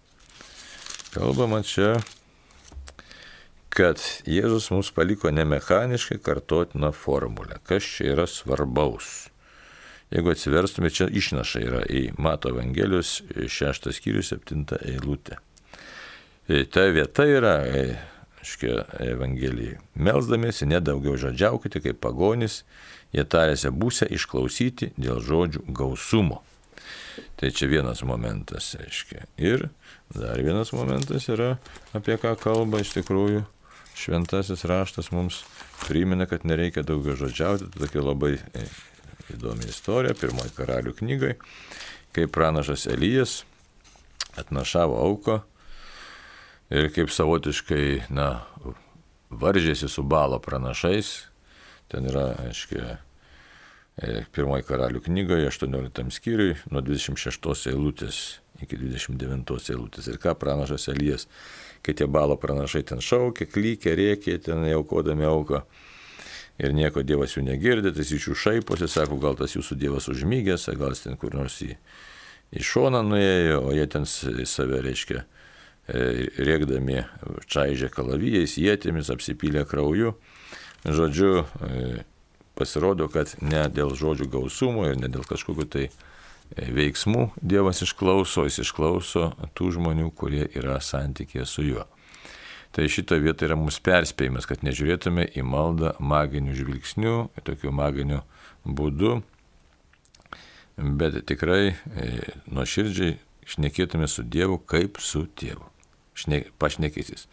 Kalbama 1.11 1.59
čia, 1.66 1.96
kad 3.75 3.99
Jėzus 4.31 4.68
mums 4.70 4.92
paliko 4.94 5.33
nemechaniškai 5.35 6.20
kartotiną 6.23 6.92
formulę. 6.94 7.57
Kas 7.66 7.83
čia 7.83 8.12
yra 8.12 8.27
svarbaus? 8.31 9.09
Jeigu 10.14 10.31
atsiverstume, 10.31 10.90
čia 10.94 11.09
išnaša 11.11 11.62
yra 11.66 11.81
į 11.90 12.03
Mato 12.23 12.53
Evangelijos 12.55 13.16
6 13.35 13.90
skyrių 13.96 14.23
7 14.27 14.62
eilutę. 14.79 15.40
E, 16.46 16.62
ta 16.70 16.87
vieta 16.94 17.27
yra, 17.27 17.57
aiškiai, 17.66 18.77
e, 18.79 19.11
Evangelijai. 19.11 19.81
Melsdamiesi 19.99 20.70
nedaugiau 20.70 21.18
žodžiaukite 21.18 21.83
kaip 21.83 21.99
pagonis, 22.07 22.62
jie 23.11 23.27
tarėsi 23.27 23.75
būsę 23.75 24.07
išklausyti 24.14 24.92
dėl 24.94 25.18
žodžių 25.27 25.66
gausumo. 25.75 26.44
Tai 27.40 27.50
čia 27.56 27.68
vienas 27.70 28.02
momentas, 28.06 28.74
reiškia. 28.80 29.24
Ir 29.40 29.68
dar 30.14 30.40
vienas 30.42 30.72
momentas 30.76 31.28
yra, 31.32 31.54
apie 31.96 32.18
ką 32.20 32.34
kalba 32.40 32.82
iš 32.82 32.92
tikrųjų 32.98 33.44
šventasis 34.00 34.64
raštas 34.68 35.10
mums 35.12 35.42
primena, 35.84 36.26
kad 36.26 36.46
nereikia 36.48 36.84
daugiau 36.86 37.16
žodžiauti. 37.18 37.68
Tai 37.72 37.84
tokia 37.84 38.04
labai 38.04 38.34
e, 38.38 38.66
įdomi 39.34 39.68
istorija, 39.68 40.16
pirmoji 40.18 40.54
karalių 40.56 40.96
knygai, 41.00 41.36
kai 42.16 42.26
pranašas 42.30 42.88
Elijas 42.90 43.40
atnašavo 44.40 44.98
auką 45.04 45.40
ir 46.70 46.90
kaip 46.94 47.10
savotiškai, 47.10 48.12
na, 48.14 48.44
varžėsi 49.30 49.88
su 49.90 50.04
balo 50.06 50.38
pranašais. 50.42 51.12
Ten 51.90 52.06
yra, 52.06 52.30
aiškiai, 52.46 52.98
pirmoji 54.34 54.66
karalių 54.68 55.02
knygoje, 55.04 55.48
18 55.50 56.06
skyriui, 56.14 56.54
nuo 56.72 56.82
26 56.84 57.70
eilutės 57.72 58.20
iki 58.64 58.78
29 58.80 59.70
eilutės. 59.72 60.08
Ir 60.10 60.20
ką 60.20 60.34
pranašas 60.40 60.88
Elijas, 60.92 61.26
kai 61.84 61.94
tie 61.96 62.08
balo 62.08 62.36
pranašai 62.40 62.82
ten 62.92 63.00
šaukė, 63.04 63.48
klykė, 63.48 63.94
rėkė, 63.96 64.36
ten 64.44 64.66
aukodami 64.74 65.28
auką. 65.28 65.64
Ir 66.60 66.74
nieko 66.76 67.00
Dievas 67.06 67.38
jų 67.38 67.46
negirdė, 67.46 67.94
tai 67.96 68.04
iš 68.04 68.26
jų 68.28 68.36
šaiposi, 68.36 68.88
sako, 68.90 69.16
gal 69.20 69.36
tas 69.38 69.56
jūsų 69.56 69.78
Dievas 69.80 70.10
užmygęs, 70.12 70.68
gal 70.76 70.92
jis 70.92 71.06
ten 71.06 71.16
kur 71.20 71.32
nors 71.32 71.56
į, 71.64 71.72
į 72.52 72.64
šoną 72.68 73.00
nuėjo, 73.06 73.62
o 73.64 73.72
jie 73.72 73.86
ten 73.88 74.04
save 74.04 74.82
reiškia 74.84 75.24
E, 75.90 76.28
rėkdami 76.38 77.00
čaižė 77.50 77.88
kalavijais, 77.90 78.54
jėtimis, 78.60 79.10
apsipylė 79.10 79.64
krauju. 79.66 80.12
Žodžiu, 80.84 81.32
e, 81.66 82.04
pasirodo, 82.61 83.09
kad 83.12 83.33
ne 83.40 83.64
dėl 83.73 83.94
žodžių 83.96 84.29
gausumo 84.31 84.85
ir 84.90 84.99
ne 85.01 85.09
dėl 85.12 85.25
kažkokiu 85.29 85.66
tai 85.70 85.87
e, 85.88 85.92
veiksmų 86.77 87.31
Dievas 87.40 87.81
išklauso, 87.87 88.44
jis 88.49 88.61
išklauso 88.66 89.31
tų 89.57 89.73
žmonių, 89.79 90.11
kurie 90.12 90.44
yra 90.53 90.77
santykėje 90.85 91.46
su 91.49 91.64
juo. 91.64 91.87
Tai 92.70 92.87
šito 92.87 93.16
vieta 93.18 93.49
yra 93.49 93.57
mūsų 93.59 93.83
perspėjimas, 93.88 94.46
kad 94.46 94.62
nežiūrėtume 94.62 95.25
į 95.35 95.42
maldą 95.42 95.96
maginių 95.99 96.55
žvilgsnių, 96.55 97.16
tokiu 97.42 97.73
maginiu 97.75 98.20
būdu, 98.62 99.16
bet 100.79 101.18
tikrai 101.27 101.75
nuoširdžiai 102.46 103.18
šnekėtume 103.51 104.07
su 104.07 104.23
Dievu 104.23 104.61
kaip 104.70 105.03
su 105.03 105.25
tėvu 105.35 105.66
pašnekysis. 106.59 107.26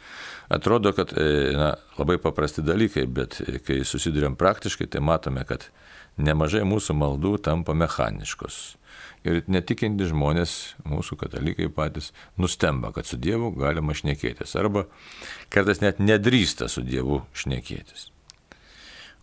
Atrodo, 0.54 0.94
kad 0.96 1.14
e, 1.18 1.54
na, 1.58 1.74
labai 1.98 2.18
paprasti 2.22 2.64
dalykai, 2.66 3.06
bet 3.08 3.42
e, 3.44 3.60
kai 3.64 3.82
susidurėm 3.88 4.38
praktiškai, 4.40 4.88
tai 4.92 5.02
matome, 5.04 5.44
kad 5.48 5.70
nemažai 6.18 6.64
mūsų 6.68 6.96
maldų 6.98 7.38
tampa 7.46 7.76
mechaniškos. 7.78 8.60
Ir 9.28 9.42
netikinti 9.52 10.08
žmonės, 10.08 10.52
mūsų 10.88 11.18
katalikai 11.20 11.68
patys, 11.74 12.12
nustemba, 12.40 12.94
kad 12.96 13.10
su 13.10 13.20
Dievu 13.20 13.52
galima 13.58 13.96
šnekėtis. 13.98 14.56
Arba 14.60 14.86
kartais 15.54 15.82
net 15.84 16.00
nedrįsta 16.00 16.70
su 16.72 16.86
Dievu 16.86 17.24
šnekėtis. 17.36 18.12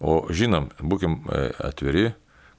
O 0.04 0.24
žinom, 0.34 0.68
būkim 0.82 1.22
e, 1.24 1.46
atviri, 1.64 2.10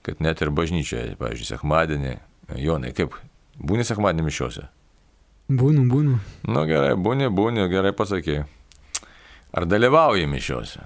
kad 0.06 0.22
net 0.24 0.42
ir 0.42 0.54
bažnyčioje, 0.56 1.18
pavyzdžiui, 1.20 1.52
sekmadienį, 1.52 2.16
Jonai, 2.62 2.92
kaip 2.94 3.16
būni 3.58 3.86
sekmadienį 3.88 4.28
mišiuose? 4.28 4.68
Būnu, 5.46 5.86
būnu. 5.92 6.18
Nu 6.50 6.66
gerai, 6.66 6.96
būni, 6.98 7.30
būni, 7.30 7.68
gerai 7.70 7.94
pasakė. 7.94 8.44
Ar 9.54 9.68
dalyvauji 9.70 10.26
mišiuose? 10.26 10.82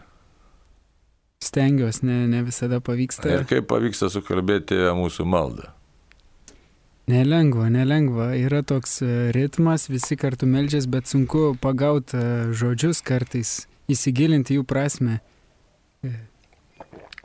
Stengiuosi, 1.39 2.03
ne, 2.03 2.17
ne 2.27 2.41
visada 2.43 2.81
pavyksta. 2.83 3.29
Ir 3.31 3.45
kaip 3.47 3.69
pavyksta 3.71 4.09
sukalbėti 4.11 4.75
mūsų 4.97 5.23
maldą? 5.23 5.69
Nelengva, 7.09 7.69
nelengva. 7.71 8.33
Yra 8.37 8.59
toks 8.67 8.99
e, 9.01 9.13
ritmas, 9.33 9.87
visi 9.89 10.19
kartu 10.19 10.45
melžias, 10.45 10.85
bet 10.91 11.07
sunku 11.07 11.55
pagauti 11.63 12.19
e, 12.19 12.25
žodžius 12.51 12.99
kartais, 13.01 13.53
įsigilinti 13.89 14.59
jų 14.59 14.67
prasme. 14.67 15.21
E. 16.03 16.11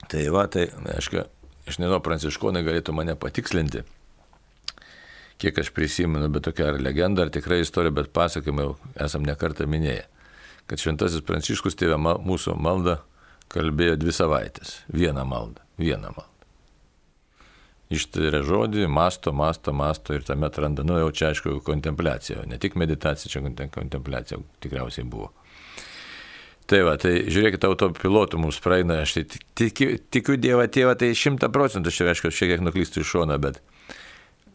Tai 0.09 0.23
va, 0.33 0.47
tai, 0.49 0.69
aišku, 0.95 1.27
aš 1.67 1.83
nežinau, 1.83 1.99
pranciškonai 2.07 2.63
galėtų 2.65 2.95
mane 2.95 3.19
patikslinti 3.19 3.83
kiek 5.43 5.59
aš 5.63 5.71
prisimenu, 5.75 6.29
bet 6.33 6.47
tokia 6.49 6.71
ar 6.73 6.81
legenda, 6.83 7.25
ar 7.25 7.33
tikrai 7.35 7.63
istorija, 7.65 7.95
bet 7.95 8.13
pasakymai 8.15 8.69
jau 8.69 8.77
esam 9.07 9.25
nekartą 9.27 9.67
minėję, 9.71 10.05
kad 10.71 10.83
šventasis 10.83 11.25
Pranciškus 11.27 11.77
tėvė 11.81 11.99
mūsų 12.01 12.57
maldą 12.61 13.01
kalbėjo 13.53 13.99
dvi 14.01 14.15
savaitės. 14.15 14.81
Vieną 14.93 15.27
maldą. 15.29 15.63
Vieną 15.79 16.15
maldą. 16.15 16.31
Ištyrė 17.95 18.41
žodį, 18.47 18.87
masto, 18.89 19.33
masto, 19.37 19.75
masto 19.77 20.15
ir 20.17 20.25
tame 20.27 20.49
atranda, 20.49 20.83
nu 20.87 20.97
jau 20.99 21.11
čia 21.15 21.31
aišku, 21.31 21.59
kontempliacija, 21.67 22.47
ne 22.49 22.57
tik 22.59 22.79
meditacija, 22.81 23.31
čia 23.31 23.69
kontempliacija 23.75 24.41
tikriausiai 24.65 25.05
buvo. 25.07 25.31
Tai 26.65 26.81
va, 26.87 26.95
tai 26.97 27.27
žiūrėkit, 27.29 27.67
autopilotų 27.69 28.41
mums 28.41 28.57
praeina, 28.65 29.03
aš 29.05 29.19
tai 29.19 29.25
tikiu, 29.61 29.99
tikiu 30.17 30.39
Dievą 30.41 30.65
tėvą, 30.73 30.95
tai 30.97 31.11
šimta 31.13 31.51
procentų, 31.53 31.93
čia 31.93 32.09
aišku, 32.15 32.33
šiek 32.33 32.55
tiek 32.55 32.65
nuklystu 32.65 33.03
iš 33.03 33.11
šono, 33.13 33.37
bet 33.43 33.61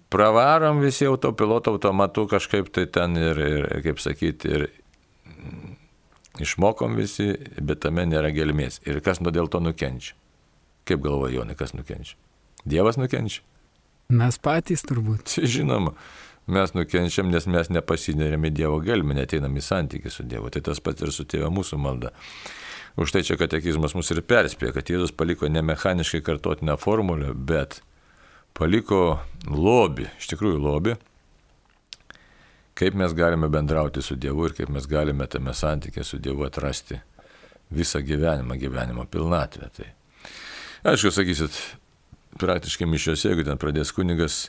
pravarom 0.10 0.80
visi 0.84 1.06
autopiloto 1.06 1.72
automatu 1.72 2.28
kažkaip 2.28 2.72
tai 2.74 2.86
ten 2.89 3.17
ir, 3.17 3.39
ir 3.39 3.67
kaip 3.86 4.02
sakyti, 4.02 4.54
ir 4.56 4.67
išmokom 6.39 6.95
visi, 7.00 7.34
bet 7.62 7.84
tame 7.86 8.06
nėra 8.10 8.32
gelmės. 8.36 8.80
Ir 8.88 9.02
kas 9.06 9.22
nuo 9.22 9.34
dėl 9.36 9.52
to 9.52 9.62
nukenčia? 9.63 10.15
Kaip 10.89 11.04
galvoja 11.06 11.39
Jonai, 11.39 11.58
kas 11.60 11.76
nukenčia? 11.78 12.17
Dievas 12.65 12.98
nukenčia? 12.98 13.43
Mes 14.10 14.39
patys 14.41 14.82
turbūt. 14.89 15.36
Žinoma, 15.54 15.93
mes 16.50 16.74
nukenčiam, 16.74 17.30
nes 17.30 17.45
mes 17.45 17.69
nepasinerėm 17.69 18.48
į 18.50 18.54
Dievo 18.62 18.80
gelmę, 18.82 19.17
neteinam 19.19 19.54
į 19.60 19.65
santykį 19.65 20.13
su 20.13 20.26
Dievu. 20.26 20.50
Tai 20.54 20.63
tas 20.72 20.82
pats 20.82 21.06
ir 21.06 21.13
su 21.13 21.28
tėva 21.30 21.52
mūsų 21.54 21.78
malda. 21.82 22.15
Už 23.00 23.13
tai 23.13 23.22
čia 23.24 23.38
katekizmas 23.39 23.93
mus 23.95 24.10
ir 24.12 24.24
perspėja, 24.26 24.74
kad 24.76 24.89
Jėzus 24.89 25.13
paliko 25.15 25.48
ne 25.48 25.62
mechaniškai 25.63 26.24
kartotinę 26.26 26.76
formulę, 26.82 27.36
bet 27.38 27.80
paliko 28.60 29.19
lobį, 29.48 30.10
iš 30.19 30.34
tikrųjų 30.34 30.60
lobį, 30.60 30.95
kaip 32.80 32.95
mes 33.00 33.15
galime 33.15 33.50
bendrauti 33.52 34.04
su 34.04 34.17
Dievu 34.19 34.50
ir 34.50 34.56
kaip 34.58 34.72
mes 34.72 34.88
galime 34.88 35.28
tame 35.32 35.54
santykė 35.56 36.04
su 36.04 36.19
Dievu 36.19 36.45
atrasti 36.48 37.00
visą 37.72 38.02
gyvenimą, 38.04 38.58
gyvenimo 38.60 39.06
pilnatvę. 39.08 39.69
Tai 39.76 39.89
aišku, 40.91 41.12
sakysit, 41.13 41.56
praktiškai 42.39 42.88
mišiuose, 42.89 43.30
jeigu 43.32 43.45
ten 43.48 43.60
pradės 43.62 43.93
kunigas 43.95 44.48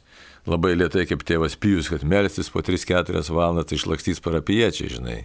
labai 0.49 0.73
lietai 0.79 1.07
kaip 1.11 1.23
tėvas 1.27 1.59
Pijus, 1.61 1.91
kad 1.93 2.07
melstis 2.07 2.51
po 2.53 2.65
3-4 2.65 3.23
valandas, 3.35 3.69
tai 3.71 3.79
išlakstys 3.79 4.23
parapiečiai, 4.25 4.95
žinai. 4.97 5.21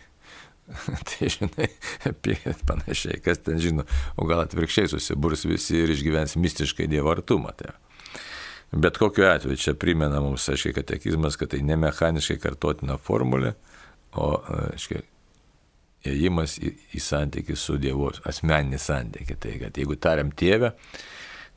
tai 1.09 1.29
žinai, 1.29 1.69
apie 2.09 2.37
panašiai, 2.65 3.19
kas 3.21 3.41
ten 3.45 3.61
žino, 3.61 3.85
o 4.17 4.25
gal 4.29 4.43
atvirkščiai 4.45 4.89
susiburs 4.93 5.45
visi 5.45 5.77
ir 5.83 5.93
išgyvens 5.93 6.37
mistiškai 6.41 6.89
Dievo 6.91 7.13
artumą. 7.13 7.53
Tai. 7.57 7.75
Bet 8.75 8.97
kokiu 8.97 9.23
atveju 9.29 9.55
čia 9.55 9.73
primena 9.79 10.19
mums, 10.19 10.49
aiškiai, 10.51 10.75
katekizmas, 10.75 11.37
kad 11.39 11.53
tai 11.53 11.61
ne 11.63 11.77
mechaniškai 11.79 12.35
kartotina 12.43 12.97
formulė, 12.99 13.53
o, 14.19 14.33
aiškiai, 14.73 15.05
ėjimas 16.11 16.57
į, 16.59 16.73
į 16.97 17.03
santykių 17.05 17.55
su 17.59 17.77
Dievu, 17.79 18.09
asmeninį 18.27 18.81
santykį. 18.83 19.39
Tai 19.39 19.55
kad 19.63 19.79
jeigu 19.79 19.95
tariam 19.95 20.33
tėvę, 20.35 20.73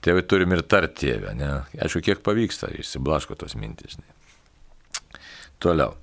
tėvai 0.07 0.24
turim 0.31 0.54
ir 0.54 0.62
tart 0.70 0.94
tėvę, 1.02 1.35
ne? 1.40 1.50
Aišku, 1.83 2.04
kiek 2.07 2.22
pavyksta, 2.22 2.70
išsiblaško 2.78 3.35
tos 3.42 3.59
mintis. 3.59 3.98
Ne? 3.98 5.18
Toliau. 5.59 5.98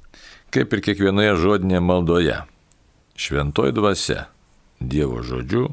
Kaip 0.51 0.75
ir 0.75 0.83
kiekvienoje 0.83 1.39
žodinėje 1.39 1.83
maldoje, 1.83 2.39
šventoji 3.15 3.75
dvasia 3.75 4.27
Dievo 4.83 5.23
žodžiu 5.23 5.69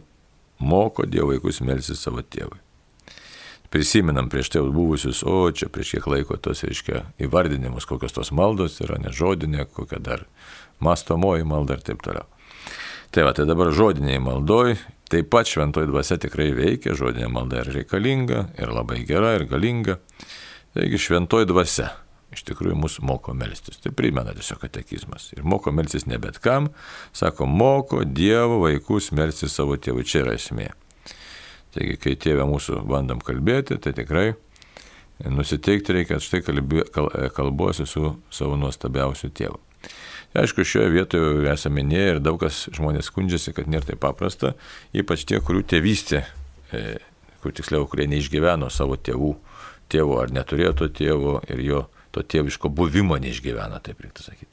moko 0.63 1.03
Dievo 1.03 1.35
vaikus 1.35 1.59
melsis 1.67 1.99
savo 2.07 2.23
tėvui 2.23 2.62
prisiminam 3.73 4.29
prieš 4.29 4.53
tai 4.53 4.63
buvusius, 4.69 5.23
o 5.25 5.49
čia 5.51 5.71
prieš 5.73 5.97
kiek 5.97 6.09
laiko 6.13 6.37
tos, 6.37 6.63
reiškia, 6.67 7.07
įvardinimus, 7.25 7.89
kokios 7.89 8.13
tos 8.13 8.33
maldos 8.37 8.79
yra, 8.85 8.99
ne 9.01 9.13
žodinė, 9.15 9.65
kokia 9.73 10.01
dar 10.03 10.27
mastomoji 10.85 11.49
malda 11.49 11.79
ir 11.79 11.87
taip 11.87 12.05
toliau. 12.05 12.29
Tai 13.13 13.27
va, 13.29 13.33
tai 13.37 13.45
dabar 13.49 13.73
žodiniai 13.77 14.21
maldoj, 14.25 14.77
taip 15.13 15.29
pat 15.33 15.49
šventoji 15.49 15.91
dvasia 15.91 16.17
tikrai 16.21 16.51
veikia, 16.57 16.97
žodinė 16.97 17.29
malda 17.33 17.65
yra 17.65 17.75
reikalinga 17.81 18.47
ir 18.61 18.73
labai 18.73 19.03
gera 19.09 19.35
ir 19.37 19.49
galinga. 19.51 19.99
Taigi 20.73 21.01
šventoji 21.01 21.49
dvasia 21.51 21.91
iš 22.33 22.47
tikrųjų 22.49 22.77
mūsų 22.81 23.05
moko 23.05 23.35
melstis. 23.37 23.77
Tai 23.83 23.93
primena 23.97 24.33
tiesiog 24.37 24.63
katekizmas. 24.65 25.31
Ir 25.37 25.45
moko 25.45 25.73
melstis 25.75 26.07
ne 26.09 26.17
bet 26.21 26.41
kam, 26.41 26.71
sako, 27.13 27.45
moko 27.45 28.07
Dievo 28.09 28.63
vaikus 28.65 29.11
melstis 29.13 29.57
savo 29.57 29.77
tėvui. 29.77 30.07
Čia 30.09 30.25
yra 30.25 30.37
esmė. 30.39 30.71
Taigi, 31.73 31.97
kai 32.01 32.17
tėvė 32.21 32.47
mūsų 32.49 32.83
bandom 32.89 33.23
kalbėti, 33.25 33.79
tai 33.81 33.95
tikrai 33.97 34.33
nusiteikti 35.25 35.97
reikia, 35.97 36.17
kad 36.17 36.27
štai 36.27 36.43
kalbė, 36.45 36.87
kal, 36.93 37.09
kalbuosi 37.37 37.87
su 37.89 38.17
savo 38.33 38.59
nuostabiausiu 38.61 39.31
tėvu. 39.33 39.61
Aišku, 40.39 40.65
šioje 40.65 40.89
vietoje 40.93 41.49
esame 41.53 41.83
minėję 41.83 42.15
ir 42.15 42.21
daug 42.25 42.39
kas 42.41 42.65
žmonės 42.73 43.11
skundžiasi, 43.11 43.53
kad 43.57 43.69
nėra 43.69 43.91
taip 43.91 44.01
paprasta, 44.01 44.55
ypač 44.97 45.27
tie, 45.29 45.41
kurių 45.45 45.65
tėvystė, 45.69 46.23
e, 46.73 46.85
kur 47.45 47.53
tiksliau, 47.53 47.85
kurie 47.91 48.09
neišgyveno 48.09 48.71
savo 48.73 48.97
tėvų 48.97 49.35
tėvo 49.93 50.23
ar 50.23 50.33
neturėjo 50.33 50.73
to 50.81 50.89
tėvo 51.01 51.37
ir 51.53 51.63
jo 51.67 51.85
to 52.13 52.25
tėviško 52.25 52.73
buvimo 52.73 53.19
neišgyvena, 53.21 53.81
taip 53.85 54.01
reiktų 54.05 54.29
sakyti. 54.29 54.52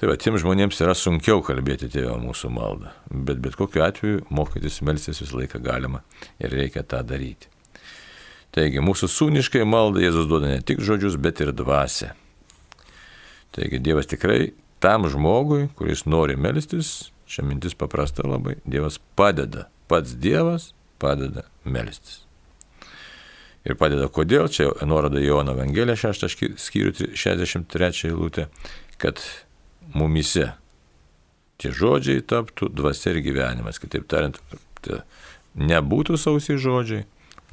Tai 0.00 0.08
va, 0.08 0.14
tiems 0.16 0.40
žmonėms 0.40 0.78
yra 0.80 0.94
sunkiau 0.96 1.42
kalbėti 1.44 1.90
tėvo 1.92 2.14
mūsų 2.22 2.48
maldą, 2.54 2.88
bet 3.12 3.40
bet 3.44 3.56
kokiu 3.60 3.82
atveju 3.84 4.22
mokytis 4.32 4.78
melstis 4.80 5.20
visą 5.20 5.36
laiką 5.42 5.58
galima 5.60 6.00
ir 6.40 6.54
reikia 6.56 6.80
tą 6.88 7.02
daryti. 7.04 7.50
Taigi, 8.56 8.80
mūsų 8.80 9.10
sūniškai 9.12 9.66
malda 9.68 10.00
Jėzus 10.00 10.30
duoda 10.30 10.54
ne 10.54 10.62
tik 10.64 10.80
žodžius, 10.80 11.18
bet 11.20 11.42
ir 11.44 11.52
dvasę. 11.52 12.14
Taigi, 13.52 13.82
Dievas 13.84 14.08
tikrai 14.08 14.54
tam 14.80 15.04
žmogui, 15.12 15.68
kuris 15.76 16.06
nori 16.08 16.38
melstis, 16.40 17.10
čia 17.28 17.44
mintis 17.44 17.76
paprasta 17.76 18.24
labai, 18.24 18.56
Dievas 18.64 18.96
padeda. 19.20 19.66
Pats 19.92 20.16
Dievas 20.16 20.70
padeda 21.02 21.44
melstis. 21.68 22.22
Ir 23.68 23.76
padeda 23.76 24.08
kodėl, 24.08 24.48
čia 24.48 24.72
nuoroda 24.88 25.20
Jono 25.20 25.52
Evangelija 25.52 26.08
6 26.08 26.56
skyrių 26.56 27.12
63 27.20 28.08
eilutė, 28.08 28.48
kad 28.96 29.20
mumise 29.94 30.52
tie 31.60 31.72
žodžiai 31.76 32.24
taptų 32.24 32.70
dvasia 32.72 33.14
ir 33.14 33.22
gyvenimas. 33.24 33.80
Kitaip 33.82 34.08
tariant, 34.10 34.38
tai 34.84 35.02
nebūtų 35.60 36.18
sausi 36.20 36.56
žodžiai, 36.60 37.04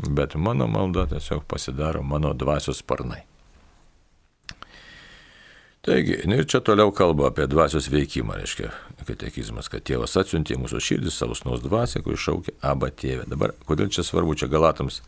bet 0.08 0.38
mano 0.40 0.70
malda 0.72 1.08
tiesiog 1.12 1.44
pasidaro 1.50 2.04
mano 2.04 2.34
dvasios 2.38 2.84
sparnai. 2.84 3.24
Taigi, 5.88 6.18
ir 6.20 6.44
čia 6.52 6.60
toliau 6.60 6.92
kalba 6.92 7.30
apie 7.30 7.46
dvasios 7.48 7.86
veikimą, 7.88 8.36
reiškia, 8.42 8.74
katekizmas, 9.08 9.70
kad 9.72 9.86
tėvas 9.88 10.18
atsiuntė 10.20 10.58
mūsų 10.60 10.82
širdį 10.84 11.14
savo 11.16 11.38
snaus 11.38 11.62
dvasę, 11.64 12.02
kuris 12.04 12.26
šaukia 12.26 12.56
abą 12.74 12.90
tėvę. 12.92 13.24
Dabar, 13.32 13.54
kodėl 13.70 13.88
čia 13.96 14.04
svarbu, 14.04 14.36
čia 14.36 14.52
galatams 14.52 15.00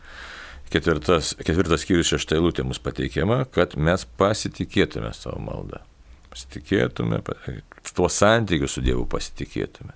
ketvirtas, 0.72 1.34
ketvirtas 1.44 1.84
skyrius 1.84 2.14
šešta 2.14 2.40
eilutė 2.40 2.64
mums 2.64 2.80
pateikiama, 2.80 3.42
kad 3.52 3.76
mes 3.76 4.08
pasitikėtume 4.22 5.12
savo 5.18 5.42
maldą. 5.44 5.84
Pasitikėtume, 6.30 7.22
tuo 7.96 8.10
santykiu 8.14 8.70
su 8.70 8.84
Dievu 8.86 9.06
pasitikėtume. 9.10 9.96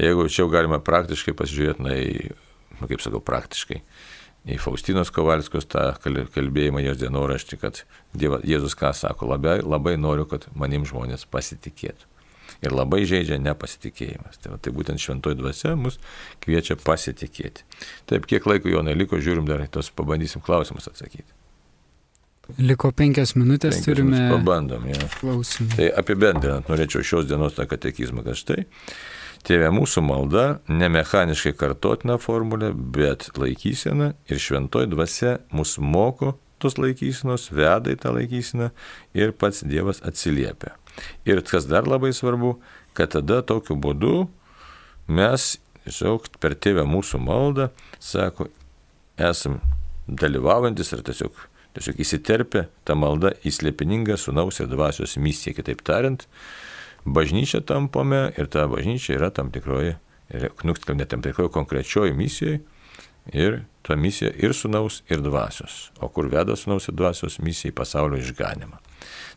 Jeigu 0.00 0.26
čia 0.32 0.42
jau 0.44 0.50
galime 0.52 0.80
praktiškai 0.82 1.34
pasižiūrėti, 1.36 1.84
na, 1.84 1.94
į, 1.94 2.30
nu, 2.78 2.88
kaip 2.88 3.02
sakau, 3.04 3.20
praktiškai, 3.24 3.80
į 4.48 4.56
Faustinos 4.62 5.12
Kovalskos 5.12 5.68
tą 5.68 5.90
kalbėjimą 6.00 6.82
jos 6.86 7.00
dienoraštį, 7.02 7.58
kad 7.60 7.82
Dievas, 8.16 8.46
Jėzus 8.48 8.76
ką 8.80 8.94
sako, 8.96 9.28
labai, 9.34 9.58
labai 9.60 9.98
noriu, 10.00 10.24
kad 10.30 10.48
manim 10.56 10.86
žmonės 10.88 11.26
pasitikėtų. 11.30 12.08
Ir 12.60 12.74
labai 12.76 13.04
žaidžia 13.08 13.38
nepasitikėjimas. 13.40 14.40
Tai, 14.42 14.56
tai 14.60 14.72
būtent 14.74 15.00
šventoji 15.00 15.38
dvasia 15.38 15.76
mus 15.80 16.00
kviečia 16.44 16.76
pasitikėti. 16.80 17.64
Taip, 18.10 18.26
kiek 18.28 18.48
laiko 18.48 18.72
jo 18.72 18.82
neliko, 18.84 19.20
žiūrim 19.20 19.46
dar, 19.48 19.62
tos 19.72 19.92
pabandysim 19.96 20.42
klausimus 20.44 20.90
atsakyti. 20.90 21.39
Liko 22.58 22.90
penkias 22.96 23.36
minutės, 23.38 23.78
penkias 23.78 23.86
turime. 23.86 24.16
Minutės 24.16 24.34
pabandom, 24.34 24.90
ja. 24.90 25.08
Klausimų. 25.20 25.70
Tai 25.78 25.88
apibendrinant, 26.02 26.68
norėčiau 26.72 27.06
šios 27.06 27.30
dienos 27.30 27.56
tą 27.56 27.68
katekizmą, 27.70 28.26
kad 28.26 28.38
štai 28.40 28.66
Tėvė 29.46 29.70
mūsų 29.72 30.02
malda 30.04 30.44
ne 30.68 30.90
mechaniškai 30.92 31.54
kartotina 31.56 32.18
formulė, 32.20 32.74
bet 32.74 33.30
laikysena 33.40 34.12
ir 34.28 34.40
šventoji 34.42 34.90
dvasia 34.92 35.38
mus 35.56 35.78
moko 35.80 36.34
tos 36.60 36.76
laikysenos, 36.76 37.48
veda 37.56 37.88
į 37.88 37.96
tą 38.02 38.12
laikyseną 38.18 38.68
ir 39.16 39.32
pats 39.32 39.64
Dievas 39.64 40.02
atsiliepia. 40.04 40.74
Ir 41.24 41.40
kas 41.48 41.64
dar 41.70 41.88
labai 41.88 42.12
svarbu, 42.12 42.58
kad 42.92 43.14
tada 43.16 43.40
tokiu 43.46 43.78
būdu 43.80 44.26
mes 45.08 45.54
tiesiog 45.86 46.28
per 46.42 46.58
tėvę 46.60 46.84
mūsų 46.84 47.22
maldą, 47.24 47.70
sako, 47.96 48.50
esam 49.16 49.56
dalyvaujantis 50.04 50.92
ir 50.92 51.04
tiesiog, 51.06 51.32
tiesiog 51.76 52.00
įsiterpia 52.02 52.66
ta 52.84 52.96
malda 52.98 53.32
į 53.46 53.52
slėpiningą 53.54 54.16
sunaus 54.18 54.60
ir 54.60 54.70
dvasios 54.70 55.16
misiją, 55.20 55.54
kitaip 55.58 55.84
tariant, 55.86 56.26
bažnyčia 57.04 57.62
tampame 57.66 58.28
ir 58.36 58.50
ta 58.50 58.66
bažnyčia 58.70 59.16
yra 59.18 59.30
tam 59.34 59.52
tikroji, 59.54 59.96
nu, 60.64 60.74
ne 60.94 61.06
tam 61.06 61.22
tikroji 61.24 61.54
konkrečioji 61.54 62.16
misijoje 62.16 62.60
ir 63.32 63.62
ta 63.82 63.96
misija 63.96 64.30
ir 64.36 64.54
sunaus, 64.54 65.02
ir 65.08 65.22
dvasios. 65.22 65.90
O 66.00 66.08
kur 66.08 66.28
veda 66.30 66.56
sunaus 66.56 66.88
ir 66.88 66.96
dvasios 66.98 67.38
misija 67.38 67.72
į 67.72 67.76
pasaulio 67.76 68.20
išganimą. 68.20 68.80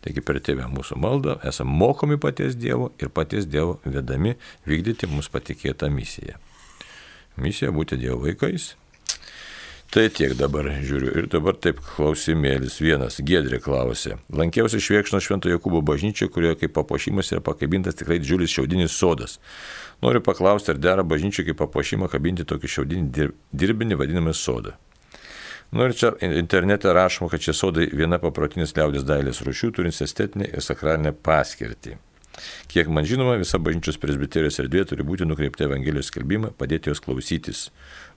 Taigi 0.04 0.22
per 0.26 0.40
tėvę 0.44 0.68
mūsų 0.72 0.98
maldą 1.00 1.38
esame 1.48 1.72
mokomi 1.80 2.18
paties 2.20 2.58
Dievo 2.60 2.92
ir 3.00 3.12
paties 3.14 3.48
Dievo 3.48 3.80
vedami 3.86 4.36
vykdyti 4.68 5.08
mums 5.08 5.30
patikėtą 5.32 5.88
misiją. 5.94 6.36
Misija 7.40 7.72
būti 7.72 7.98
Dievo 8.02 8.20
vaikais 8.26 8.74
Tai 9.94 10.08
tiek 10.10 10.32
dabar 10.34 10.66
žiūriu. 10.82 11.12
Ir 11.22 11.26
dabar 11.30 11.54
taip 11.62 11.78
klausimėlis 11.86 12.80
vienas. 12.82 13.20
Gedrė 13.22 13.60
klausė. 13.62 14.16
Lankiausi 14.34 14.80
Švėkšno 14.82 15.20
Švento 15.22 15.52
Jokūbo 15.52 15.84
bažnyčioje, 15.86 16.32
kurioje 16.34 16.58
kaip 16.64 16.74
papuošimas 16.74 17.30
yra 17.30 17.44
pakabintas 17.46 18.00
tikrai 18.00 18.18
didžiulis 18.18 18.50
šiaudinis 18.56 18.96
sodas. 18.98 19.38
Noriu 20.02 20.24
paklausti, 20.26 20.74
ar 20.74 20.80
dera 20.82 21.06
bažnyčioje 21.06 21.52
kaip 21.52 21.60
papuošimą 21.62 22.10
kabinti 22.10 22.42
tokį 22.50 22.72
šiaudinį 22.78 23.28
dirbinį 23.54 24.00
vadinamą 24.02 24.34
sodą. 24.34 24.74
Nu 25.70 25.86
ir 25.86 25.94
čia 25.98 26.16
internete 26.26 26.90
rašoma, 26.90 27.30
kad 27.30 27.46
šie 27.46 27.54
sodai 27.54 27.86
viena 27.94 28.18
paprotinės 28.22 28.74
liaudės 28.74 29.06
dailės 29.06 29.46
rušių, 29.46 29.70
turint 29.78 30.02
estetinę 30.02 30.50
ir 30.50 30.66
sakralinę 30.66 31.14
paskirtį. 31.14 32.00
Kiek 32.72 32.90
man 32.90 33.06
žinoma, 33.06 33.36
visa 33.38 33.60
bažnyčios 33.62 34.00
presbiterijos 34.02 34.58
erdvė 34.64 34.86
turi 34.90 35.06
būti 35.06 35.28
nukreipta 35.28 35.68
Evangelijos 35.68 36.10
skelbimą, 36.10 36.54
padėti 36.58 36.90
jos 36.90 37.02
klausytis. 37.04 37.68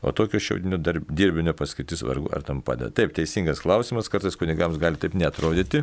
O 0.04 0.12
tokio 0.12 0.40
šiaudinio 0.40 0.78
dirbinio 1.08 1.52
paskirtis 1.56 2.02
vargu 2.04 2.30
ar 2.36 2.44
tam 2.46 2.60
padeda. 2.64 2.90
Taip, 2.96 3.14
teisingas 3.16 3.62
klausimas, 3.64 4.10
kartais 4.12 4.36
kunigams 4.38 4.78
gali 4.80 5.00
taip 5.00 5.16
netrodyti, 5.16 5.82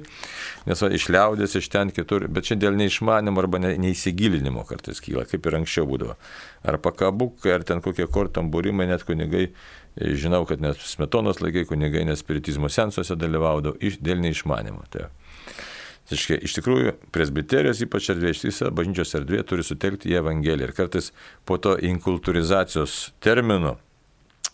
nes 0.69 0.83
va, 0.85 0.89
iš 0.93 1.07
liaudės, 1.13 1.57
iš 1.59 1.69
ten 1.73 1.93
kitur, 1.93 2.27
bet 2.29 2.49
čia 2.49 2.57
dėl 2.61 2.77
neišmanimo 2.77 3.41
arba 3.41 3.61
ne, 3.61 3.73
neįsigilinimo 3.83 4.65
kartais 4.69 5.01
kyla, 5.03 5.25
kaip 5.29 5.49
ir 5.49 5.59
anksčiau 5.61 5.89
būdavo. 5.89 6.17
Ar 6.63 6.79
pakabukai, 6.81 7.55
ar 7.57 7.65
ten 7.67 7.81
kokie 7.85 8.05
kortambūrimai, 8.09 8.87
net 8.89 9.05
kunigai, 9.07 9.49
e, 9.49 10.13
žinau, 10.19 10.45
kad 10.49 10.61
net 10.63 10.81
smetonos 10.81 11.41
laikai 11.41 11.65
kunigai 11.69 12.05
nespiritizmo 12.09 12.69
sensuose 12.71 13.17
dalyvaudavo 13.17 13.81
iš, 13.81 13.97
dėl 14.01 14.21
neišmanimo. 14.23 14.85
Tai. 14.93 15.09
Tačiau 16.09 16.41
iš 16.43 16.57
tikrųjų 16.57 16.97
presbiterijos, 17.15 17.79
ypač 17.85 18.09
erdvė, 18.11 18.33
visa 18.43 18.67
bažnyčios 18.75 19.15
erdvė 19.21 19.39
turi 19.47 19.63
sutelkti 19.63 20.11
į 20.11 20.19
Evangeliją. 20.19 20.67
Ir 20.67 20.75
kartais 20.75 21.13
po 21.47 21.55
to 21.61 21.77
inkultūrizacijos 21.79 23.13
termino 23.23 23.77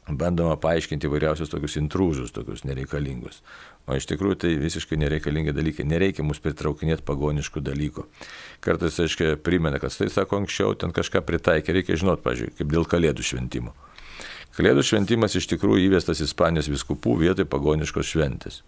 bandoma 0.09 0.55
paaiškinti 0.61 1.09
įvairiausius 1.09 1.51
tokius 1.51 1.77
intrūzus, 1.81 2.33
tokius 2.33 2.63
nereikalingus. 2.65 3.41
O 3.89 3.97
iš 3.97 4.05
tikrųjų 4.09 4.37
tai 4.43 4.53
visiškai 4.61 4.97
nereikalingi 5.01 5.53
dalykai. 5.55 5.85
Nereikia 5.89 6.25
mus 6.25 6.41
pritraukinėti 6.43 7.05
pagoniškų 7.05 7.63
dalykų. 7.65 8.05
Kartais, 8.61 8.99
aiškiai, 9.01 9.37
primena, 9.41 9.81
kad 9.81 9.95
tai 9.97 10.09
sako 10.13 10.43
anksčiau, 10.43 10.75
ten 10.77 10.93
kažką 10.93 11.23
pritaikė, 11.25 11.73
reikia 11.79 11.97
žinot, 11.97 12.21
pažiūrėjau, 12.25 12.57
kaip 12.59 12.73
dėl 12.75 12.85
kalėdų 12.89 13.25
šventimo. 13.25 13.73
Kalėdų 14.57 14.83
šventimas 14.85 15.37
iš 15.39 15.47
tikrųjų 15.53 15.87
įvestas 15.87 16.21
Ispanijos 16.25 16.69
viskupų 16.69 17.15
vietoj 17.23 17.49
pagoniškos 17.49 18.13
šventės. 18.13 18.61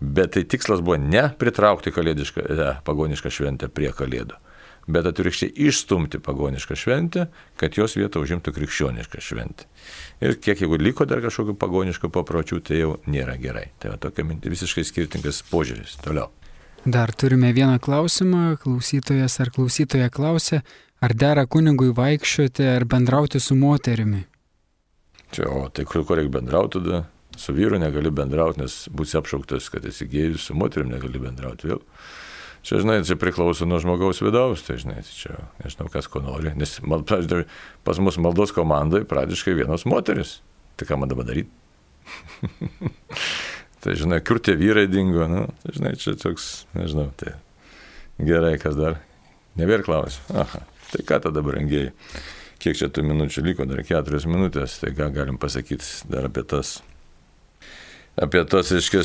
Bet 0.00 0.34
tai 0.36 0.44
tikslas 0.44 0.82
buvo 0.84 0.98
ne 1.00 1.28
pritraukti 1.38 1.92
kalėdišką, 1.94 2.44
ne, 2.58 2.72
pagonišką 2.84 3.32
šventę 3.32 3.68
prie 3.72 3.88
kalėdų, 3.96 4.36
bet 4.92 5.08
atvirkščiai 5.08 5.54
išstumti 5.66 6.20
pagonišką 6.22 6.76
šventę, 6.76 7.26
kad 7.56 7.78
jos 7.80 7.96
vietą 7.96 8.20
užimtų 8.20 8.52
krikščionišką 8.58 9.22
šventę. 9.24 9.68
Ir 10.20 10.36
kiek 10.36 10.60
jeigu 10.60 10.76
liko 10.80 11.08
dar 11.08 11.24
kažkokių 11.24 11.56
pagoniškų 11.60 12.12
papročių, 12.12 12.60
tai 12.60 12.82
jau 12.82 12.96
nėra 13.08 13.38
gerai. 13.40 13.70
Tai 13.80 13.94
va 13.94 14.00
tokia 14.02 14.26
mintis 14.28 14.52
visiškai 14.52 14.84
skirtingas 14.84 15.40
požiūris. 15.48 15.96
Toliau. 16.04 16.28
Dar 16.86 17.10
turime 17.12 17.50
vieną 17.52 17.80
klausimą. 17.82 18.56
Klausytojas 18.62 19.40
ar 19.42 19.50
klausytoja 19.50 20.06
klausė, 20.12 20.60
ar 21.02 21.14
dera 21.18 21.46
kunigui 21.50 21.90
vaikščioti 21.96 22.68
ar 22.76 22.86
bendrauti 22.86 23.40
su 23.42 23.56
moterimi? 23.58 24.22
Čia, 25.34 25.48
o 25.50 25.66
tai 25.74 25.82
kur, 25.88 26.04
kur 26.06 26.20
reikia 26.20 26.36
bendrauti 26.38 26.78
tada? 26.78 27.02
Su 27.36 27.52
vyru 27.56 27.78
negali 27.80 28.10
bendrauti, 28.14 28.62
nes 28.62 28.76
būsi 28.92 29.18
apšauktas, 29.20 29.68
kad 29.72 29.84
esi 29.88 30.08
gėjus, 30.08 30.48
su 30.48 30.56
moterim 30.56 30.88
negali 30.92 31.20
bendrauti 31.20 31.68
vėl. 31.68 31.82
Čia, 32.66 32.80
žinai, 32.82 32.96
čia 33.06 33.14
priklauso 33.20 33.66
nuo 33.68 33.78
žmogaus 33.78 34.18
vidaus, 34.24 34.64
tai, 34.66 34.74
žinai, 34.82 34.98
tai 35.06 35.12
čia 35.14 35.36
nežinau, 35.60 35.86
kas 35.92 36.08
ko 36.10 36.18
nori. 36.24 36.50
Nes 36.58 36.72
mal, 36.82 37.04
pas 37.86 38.00
mus 38.02 38.18
maldos 38.18 38.50
komandai 38.56 39.04
pradžiškai 39.06 39.54
vienos 39.60 39.86
moteris. 39.86 40.40
Tai 40.74 40.88
ką 40.88 40.98
man 40.98 41.12
dabar 41.12 41.28
daryti? 41.28 41.52
tai, 43.84 43.94
žinai, 44.00 44.18
kur 44.26 44.42
tie 44.42 44.56
vyrai 44.58 44.88
dingo, 44.90 45.28
nu, 45.30 45.44
tai, 45.62 45.76
žinai, 45.78 45.94
čia 46.00 46.16
toks, 46.18 46.64
nežinau, 46.74 47.12
tai 47.20 47.36
gerai, 48.18 48.56
kas 48.58 48.74
dar. 48.80 48.98
Nebėr 49.60 49.86
klausiu. 49.86 50.26
Aha, 50.34 50.64
tai 50.90 51.06
ką 51.06 51.20
tada 51.28 51.44
brangiai? 51.46 51.92
Kiek 52.58 52.74
čia 52.82 52.90
tų 52.90 53.06
minučių 53.06 53.46
liko, 53.46 53.68
dar 53.68 53.86
keturios 53.86 54.26
minutės, 54.26 54.80
tai 54.82 54.90
ką 54.96 55.12
galim 55.14 55.38
pasakyti 55.38 56.10
dar 56.10 56.26
apie 56.32 56.42
tas 56.42 56.80
apie 58.22 58.44
tos, 58.48 58.72
reiškia, 58.72 59.02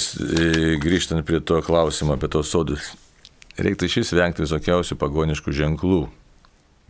grįžtant 0.82 1.26
prie 1.28 1.42
to 1.44 1.60
klausimo, 1.66 2.16
apie 2.16 2.32
tos 2.32 2.52
sodus 2.54 2.94
reiktų 3.60 3.88
iš 3.88 4.00
vis 4.02 4.14
vengti 4.16 4.46
visokiausių 4.46 4.98
pagoniškų 5.00 5.54
ženklų. 5.56 6.02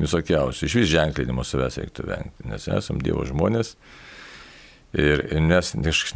Visokiausių. 0.01 0.65
Iš 0.65 0.77
vis 0.79 0.87
ženklinimo 0.89 1.43
savęs 1.45 1.77
reiktų 1.81 2.07
vengti, 2.07 2.47
nes 2.49 2.65
esam 2.71 3.01
Dievo 3.03 3.25
žmonės. 3.27 3.75
Ir, 4.97 5.21
mes 5.47 5.69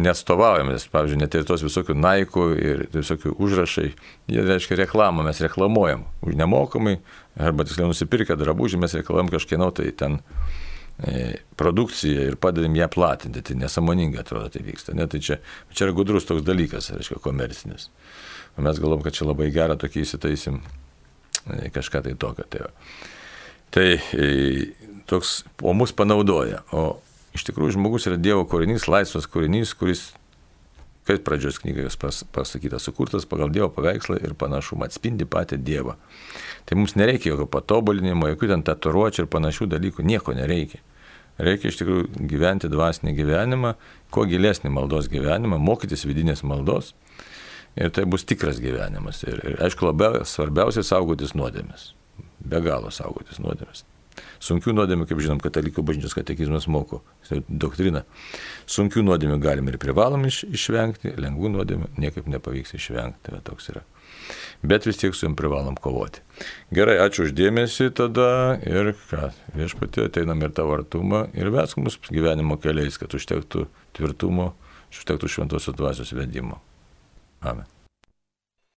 neatstovaujame, 0.03 0.73
nes, 0.75 0.87
pavyzdžiui, 0.91 1.19
net 1.21 1.35
ir 1.37 1.45
tos 1.47 1.61
visokių 1.63 1.93
naikų 1.95 2.47
ir 2.59 2.81
visokių 2.91 3.31
užrašai, 3.39 3.85
jie 4.27 4.43
reiškia 4.43 4.81
reklamą, 4.81 5.23
mes 5.23 5.39
reklamuojam 5.45 6.03
už 6.25 6.35
nemokamai, 6.35 6.97
arba 7.39 7.63
tiksliau 7.63 7.87
nusipirkę 7.87 8.35
drabužį, 8.35 8.81
mes 8.83 8.97
reklamuojam 8.99 9.31
kažkieno 9.31 9.69
tai 9.77 9.93
ten 9.95 10.17
e, 10.19 10.54
produkciją 11.59 12.29
ir 12.29 12.37
padedam 12.39 12.75
ją 12.75 12.87
platinti, 12.89 13.41
tai 13.43 13.55
nesąmoningai 13.59 14.21
atrodo 14.21 14.49
tai 14.49 14.63
vyksta. 14.63 14.95
Ne, 14.95 15.07
tai 15.11 15.19
čia, 15.19 15.39
čia 15.75 15.89
yra 15.89 15.95
gudrus 15.95 16.27
toks 16.27 16.45
dalykas, 16.47 16.93
reiškia, 16.95 17.19
komercinis. 17.23 17.89
O 18.55 18.63
mes 18.63 18.79
galvom, 18.79 19.03
kad 19.03 19.15
čia 19.15 19.27
labai 19.27 19.49
gerą 19.51 19.75
tokį 19.79 20.05
įsitaisim 20.05 20.61
e, 21.51 21.67
kažką 21.75 22.05
tai 22.05 22.15
tokio. 22.19 22.47
Tai, 22.47 22.69
tai 23.75 23.89
e, 24.15 24.29
toks, 25.11 25.41
o 25.61 25.75
mus 25.75 25.91
panaudoja. 25.91 26.63
O 26.71 27.01
iš 27.35 27.43
tikrųjų 27.49 27.75
žmogus 27.75 28.07
yra 28.07 28.19
Dievo 28.19 28.45
kūrinys, 28.47 28.87
laisvas 28.87 29.27
kūrinys, 29.27 29.75
kuris, 29.75 30.07
kaip 31.05 31.21
pradžios 31.25 31.59
knygoje 31.61 31.91
pas, 32.01 32.23
pasakyta, 32.33 32.79
sukurtas 32.81 33.27
pagal 33.29 33.51
Dievo 33.53 33.69
paveikslą 33.73 34.17
ir 34.25 34.33
panašumą, 34.37 34.89
atspindi 34.89 35.27
patį 35.29 35.59
Dievą. 35.61 35.95
Tai 36.65 36.79
mums 36.79 36.95
nereikia 36.97 37.33
jokio 37.33 37.47
patobulinimo, 37.53 38.29
jokių 38.31 38.51
ten 38.55 38.65
tatuiruočių 38.65 39.25
ir 39.25 39.31
panašių 39.31 39.69
dalykų, 39.75 40.05
nieko 40.05 40.33
nereikia. 40.37 40.81
Reikia 41.37 41.69
iš 41.69 41.81
tikrųjų 41.81 42.27
gyventi 42.31 42.71
dvasinį 42.71 43.15
gyvenimą, 43.17 43.73
kuo 44.13 44.23
gilesnį 44.29 44.71
maldos 44.71 45.09
gyvenimą, 45.11 45.59
mokytis 45.59 46.07
vidinės 46.07 46.45
maldos. 46.47 46.93
Ir 47.75 47.91
tai 47.91 48.05
bus 48.07 48.23
tikras 48.23 48.61
gyvenimas. 48.63 49.25
Ir, 49.27 49.41
ir 49.43 49.59
aišku, 49.65 49.89
labiau 49.89 50.23
svarbiausia 50.23 50.85
saugotis 50.87 51.35
nuodėmės. 51.35 51.91
Be 52.39 52.63
galo 52.63 52.93
saugotis 52.93 53.41
nuodėmės. 53.43 53.83
Sunkių 54.43 54.75
nuodėmių, 54.75 55.07
kaip 55.09 55.21
žinom, 55.23 55.41
katalikų 55.43 55.83
bažnyčios 55.85 56.15
katekizmas 56.17 56.69
moko, 56.71 57.01
tai 57.27 57.41
doktrina. 57.49 58.05
Sunkių 58.69 59.03
nuodėmių 59.05 59.39
galime 59.43 59.73
ir 59.73 59.79
privalom 59.81 60.25
iš, 60.29 60.43
išvengti, 60.47 61.15
lengvų 61.19 61.51
nuodėmių 61.57 61.91
niekaip 62.01 62.29
nepavyks 62.31 62.77
išvengti, 62.79 63.29
tai 63.29 63.41
toks 63.45 63.71
yra. 63.73 63.83
Bet 64.65 64.87
vis 64.87 64.97
tiek 64.97 65.13
su 65.15 65.27
jam 65.27 65.35
privalom 65.37 65.77
kovoti. 65.81 66.23
Gerai, 66.73 66.97
ačiū 67.03 67.27
uždėmesi 67.27 67.91
tada 67.97 68.57
ir 68.65 68.93
ką, 69.11 69.29
viešpatė 69.57 70.07
ateinam 70.09 70.41
ir 70.45 70.55
tavo 70.55 70.77
artumą 70.79 71.27
ir 71.37 71.51
vesk 71.53 71.81
mus 71.83 71.99
gyvenimo 72.09 72.57
keliais, 72.61 72.97
kad 73.01 73.13
užtektų 73.13 73.67
tvirtumo, 73.97 74.53
užtektų 74.93 75.31
šventosios 75.37 75.77
dvasios 75.77 76.15
vedimo. 76.17 76.61
Amen. 77.45 77.74